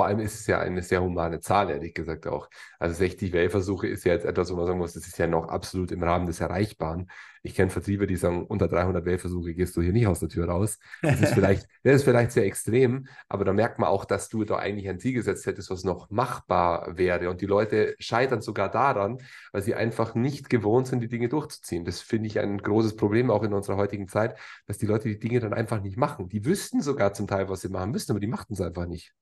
[0.00, 2.48] Vor allem ist es ja eine sehr humane Zahl, ehrlich gesagt auch.
[2.78, 5.48] Also 60 Wählversuche ist ja jetzt etwas, wo man sagen muss, das ist ja noch
[5.48, 7.10] absolut im Rahmen des Erreichbaren.
[7.42, 10.48] Ich kenne Vertriebe, die sagen, unter 300 Wählversuche gehst du hier nicht aus der Tür
[10.48, 10.78] raus.
[11.02, 14.44] Das ist vielleicht, das ist vielleicht sehr extrem, aber da merkt man auch, dass du
[14.44, 17.28] da eigentlich ein Ziel gesetzt hättest, was noch machbar wäre.
[17.28, 19.18] Und die Leute scheitern sogar daran,
[19.52, 21.84] weil sie einfach nicht gewohnt sind, die Dinge durchzuziehen.
[21.84, 25.18] Das finde ich ein großes Problem auch in unserer heutigen Zeit, dass die Leute die
[25.18, 26.30] Dinge dann einfach nicht machen.
[26.30, 29.12] Die wüssten sogar zum Teil, was sie machen müssen, aber die machten es einfach nicht.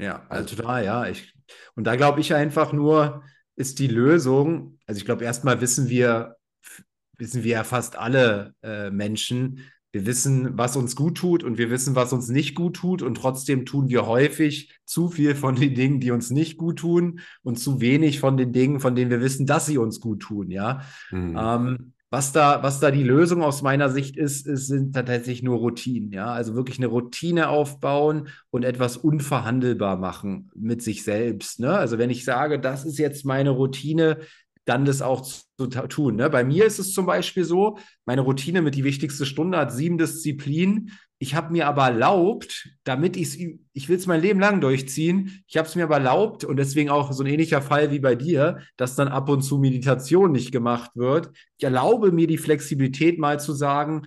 [0.00, 1.06] Ja, also total, ja.
[1.06, 1.34] Ich,
[1.74, 3.22] und da glaube ich einfach nur,
[3.56, 6.36] ist die Lösung, also ich glaube, erstmal wissen wir,
[7.18, 11.68] wissen wir ja fast alle äh, Menschen, wir wissen, was uns gut tut und wir
[11.68, 15.74] wissen, was uns nicht gut tut und trotzdem tun wir häufig zu viel von den
[15.74, 19.20] Dingen, die uns nicht gut tun und zu wenig von den Dingen, von denen wir
[19.20, 20.82] wissen, dass sie uns gut tun, ja.
[21.10, 21.36] Mhm.
[21.36, 25.58] Ähm, was da, was da die Lösung aus meiner Sicht ist, ist sind tatsächlich nur
[25.58, 26.12] Routinen.
[26.12, 31.60] Ja, also wirklich eine Routine aufbauen und etwas unverhandelbar machen mit sich selbst.
[31.60, 31.72] Ne?
[31.72, 34.18] Also wenn ich sage, das ist jetzt meine Routine,
[34.64, 36.16] dann das auch zu tun.
[36.16, 36.28] Ne?
[36.30, 39.96] Bei mir ist es zum Beispiel so, meine Routine mit die wichtigste Stunde hat sieben
[39.96, 40.90] Disziplinen.
[41.22, 45.42] Ich habe mir aber erlaubt, damit ich es, ich will es mein Leben lang durchziehen,
[45.46, 48.14] ich habe es mir aber erlaubt und deswegen auch so ein ähnlicher Fall wie bei
[48.14, 51.30] dir, dass dann ab und zu Meditation nicht gemacht wird.
[51.58, 54.06] Ich erlaube mir die Flexibilität mal zu sagen,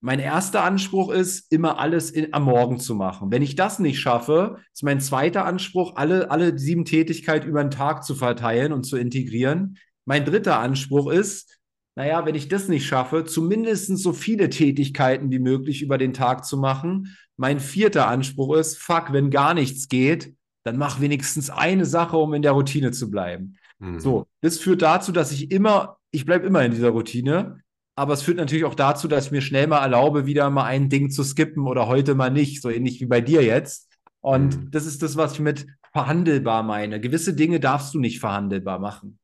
[0.00, 3.30] mein erster Anspruch ist, immer alles in, am Morgen zu machen.
[3.30, 7.70] Wenn ich das nicht schaffe, ist mein zweiter Anspruch, alle, alle sieben Tätigkeiten über den
[7.70, 9.76] Tag zu verteilen und zu integrieren.
[10.06, 11.55] Mein dritter Anspruch ist,
[11.96, 16.44] naja, wenn ich das nicht schaffe, zumindest so viele Tätigkeiten wie möglich über den Tag
[16.44, 17.16] zu machen.
[17.38, 22.34] Mein vierter Anspruch ist, fuck, wenn gar nichts geht, dann mach wenigstens eine Sache, um
[22.34, 23.56] in der Routine zu bleiben.
[23.78, 23.98] Mhm.
[23.98, 27.60] So, das führt dazu, dass ich immer, ich bleibe immer in dieser Routine,
[27.94, 30.90] aber es führt natürlich auch dazu, dass ich mir schnell mal erlaube, wieder mal ein
[30.90, 33.90] Ding zu skippen oder heute mal nicht, so ähnlich wie bei dir jetzt.
[34.20, 34.70] Und mhm.
[34.70, 37.00] das ist das, was ich mit verhandelbar meine.
[37.00, 39.18] Gewisse Dinge darfst du nicht verhandelbar machen.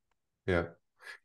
[0.47, 0.75] Ja.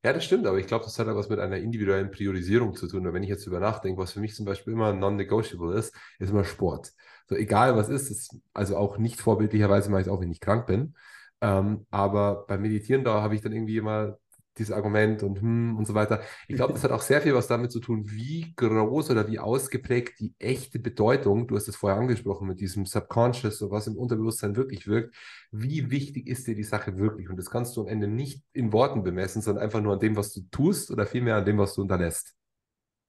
[0.04, 2.88] Ja, das stimmt, aber ich glaube, das hat auch was mit einer individuellen Priorisierung zu
[2.88, 3.06] tun.
[3.08, 6.30] Und wenn ich jetzt über nachdenke, was für mich zum Beispiel immer non-negotiable ist, ist
[6.30, 6.94] immer Sport.
[7.28, 10.40] So egal was ist, ist also auch nicht vorbildlicherweise mache ich es auch, wenn ich
[10.40, 10.96] krank bin.
[11.42, 14.18] Ähm, aber beim Meditieren, da habe ich dann irgendwie immer
[14.60, 16.22] dieses Argument und hm und so weiter.
[16.48, 19.40] Ich glaube, das hat auch sehr viel was damit zu tun, wie groß oder wie
[19.40, 23.96] ausgeprägt die echte Bedeutung, du hast es vorher angesprochen mit diesem Subconscious, so was im
[23.96, 25.16] Unterbewusstsein wirklich wirkt,
[25.52, 27.30] wie wichtig ist dir die Sache wirklich?
[27.30, 30.16] Und das kannst du am Ende nicht in Worten bemessen, sondern einfach nur an dem,
[30.16, 32.36] was du tust oder vielmehr an dem, was du unterlässt.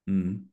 [0.06, 0.50] Mhm.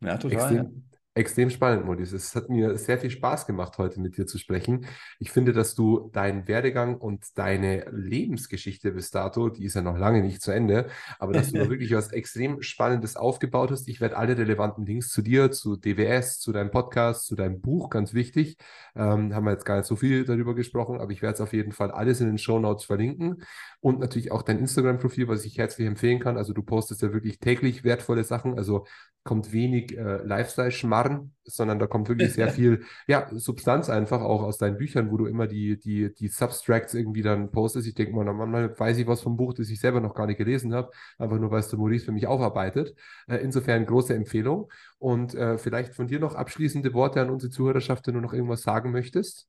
[0.00, 0.56] Ja, total.
[0.56, 0.84] Extrem,
[1.14, 2.12] Extrem spannend, Modis.
[2.12, 4.86] Es hat mir sehr viel Spaß gemacht, heute mit dir zu sprechen.
[5.18, 9.98] Ich finde, dass du deinen Werdegang und deine Lebensgeschichte bis dato, die ist ja noch
[9.98, 10.86] lange nicht zu Ende,
[11.18, 13.88] aber dass du da wirklich was extrem Spannendes aufgebaut hast.
[13.88, 17.90] Ich werde alle relevanten Links zu dir, zu DWS, zu deinem Podcast, zu deinem Buch,
[17.90, 18.56] ganz wichtig,
[18.96, 21.52] ähm, haben wir jetzt gar nicht so viel darüber gesprochen, aber ich werde es auf
[21.52, 23.42] jeden Fall alles in den Show Notes verlinken
[23.80, 26.38] und natürlich auch dein Instagram-Profil, was ich herzlich empfehlen kann.
[26.38, 28.86] Also du postest ja wirklich täglich wertvolle Sachen, also
[29.24, 34.42] kommt wenig äh, Lifestyle-Schmarrn Gebaren, sondern da kommt wirklich sehr viel ja, Substanz einfach auch
[34.42, 37.86] aus deinen Büchern, wo du immer die, die, die Substracts irgendwie dann postest.
[37.86, 40.38] Ich denke mal, manchmal weiß ich was vom Buch, das ich selber noch gar nicht
[40.38, 42.94] gelesen habe, einfach nur, weil es der Maurice für mich aufarbeitet.
[43.26, 44.70] Äh, insofern große Empfehlung.
[44.98, 48.62] Und äh, vielleicht von dir noch abschließende Worte an unsere Zuhörerschaft, wenn du noch irgendwas
[48.62, 49.48] sagen möchtest.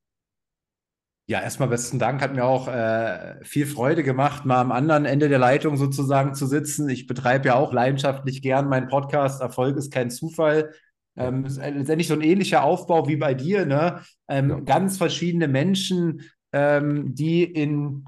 [1.26, 2.20] Ja, erstmal besten Dank.
[2.20, 6.44] Hat mir auch äh, viel Freude gemacht, mal am anderen Ende der Leitung sozusagen zu
[6.46, 6.86] sitzen.
[6.90, 9.40] Ich betreibe ja auch leidenschaftlich gern meinen Podcast.
[9.40, 10.74] Erfolg ist kein Zufall.
[11.16, 14.00] Ähm, ist letztendlich so ein ähnlicher Aufbau wie bei dir, ne?
[14.28, 14.60] Ähm, ja.
[14.60, 16.22] Ganz verschiedene Menschen,
[16.52, 18.04] ähm, die in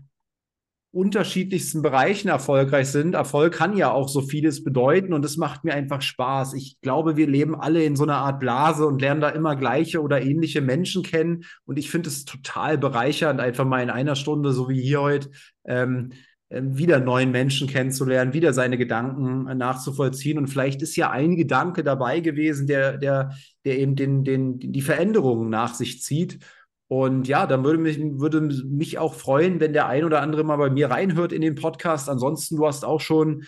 [0.96, 3.14] unterschiedlichsten Bereichen erfolgreich sind.
[3.14, 6.54] Erfolg kann ja auch so vieles bedeuten und es macht mir einfach Spaß.
[6.54, 10.00] Ich glaube, wir leben alle in so einer Art Blase und lernen da immer gleiche
[10.00, 11.44] oder ähnliche Menschen kennen.
[11.66, 15.30] Und ich finde es total bereichernd, einfach mal in einer Stunde, so wie hier heute,
[15.66, 16.12] ähm
[16.48, 20.38] wieder neuen Menschen kennenzulernen, wieder seine Gedanken nachzuvollziehen.
[20.38, 23.32] Und vielleicht ist ja ein Gedanke dabei gewesen, der, der,
[23.64, 26.38] der eben den, den, die Veränderungen nach sich zieht.
[26.88, 30.56] Und ja, dann würde mich, würde mich auch freuen, wenn der ein oder andere mal
[30.56, 32.08] bei mir reinhört in den Podcast.
[32.08, 33.42] Ansonsten, du hast auch schon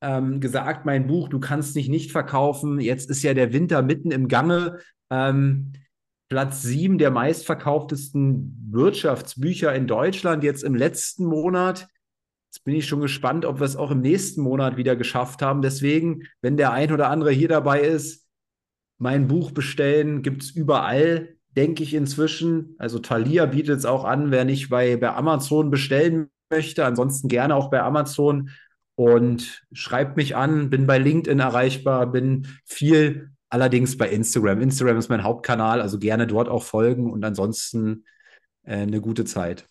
[0.00, 2.80] ähm, gesagt, mein Buch, du kannst dich nicht verkaufen.
[2.80, 4.78] Jetzt ist ja der Winter mitten im Gange.
[5.10, 5.72] Ähm,
[6.30, 11.88] Platz sieben der meistverkauftesten Wirtschaftsbücher in Deutschland jetzt im letzten Monat.
[12.50, 15.62] Jetzt bin ich schon gespannt, ob wir es auch im nächsten Monat wieder geschafft haben.
[15.62, 18.26] Deswegen, wenn der ein oder andere hier dabei ist,
[18.98, 22.76] mein Buch bestellen, gibt es überall denke ich inzwischen.
[22.78, 26.84] Also Thalia bietet es auch an, wer nicht bei, bei Amazon bestellen möchte.
[26.84, 28.50] Ansonsten gerne auch bei Amazon.
[28.94, 34.60] Und schreibt mich an, bin bei LinkedIn erreichbar, bin viel allerdings bei Instagram.
[34.60, 38.04] Instagram ist mein Hauptkanal, also gerne dort auch folgen und ansonsten
[38.64, 39.66] äh, eine gute Zeit.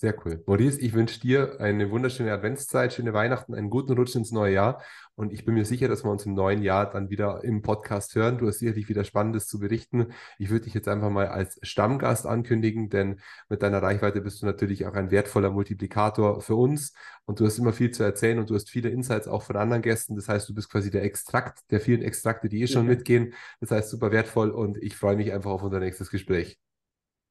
[0.00, 0.44] Sehr cool.
[0.46, 4.80] Maurice, ich wünsche dir eine wunderschöne Adventszeit, schöne Weihnachten, einen guten Rutsch ins neue Jahr.
[5.16, 8.14] Und ich bin mir sicher, dass wir uns im neuen Jahr dann wieder im Podcast
[8.14, 8.38] hören.
[8.38, 10.12] Du hast sicherlich wieder Spannendes zu berichten.
[10.38, 13.18] Ich würde dich jetzt einfach mal als Stammgast ankündigen, denn
[13.48, 16.92] mit deiner Reichweite bist du natürlich auch ein wertvoller Multiplikator für uns.
[17.24, 19.82] Und du hast immer viel zu erzählen und du hast viele Insights auch von anderen
[19.82, 20.14] Gästen.
[20.14, 22.94] Das heißt, du bist quasi der Extrakt der vielen Extrakte, die eh schon okay.
[22.94, 23.34] mitgehen.
[23.58, 26.56] Das heißt, super wertvoll und ich freue mich einfach auf unser nächstes Gespräch.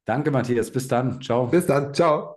[0.03, 0.69] Danke, Matthias.
[0.69, 1.22] Bis dann.
[1.22, 1.48] Ciao.
[1.48, 1.94] Bis dann.
[1.94, 2.36] Ciao.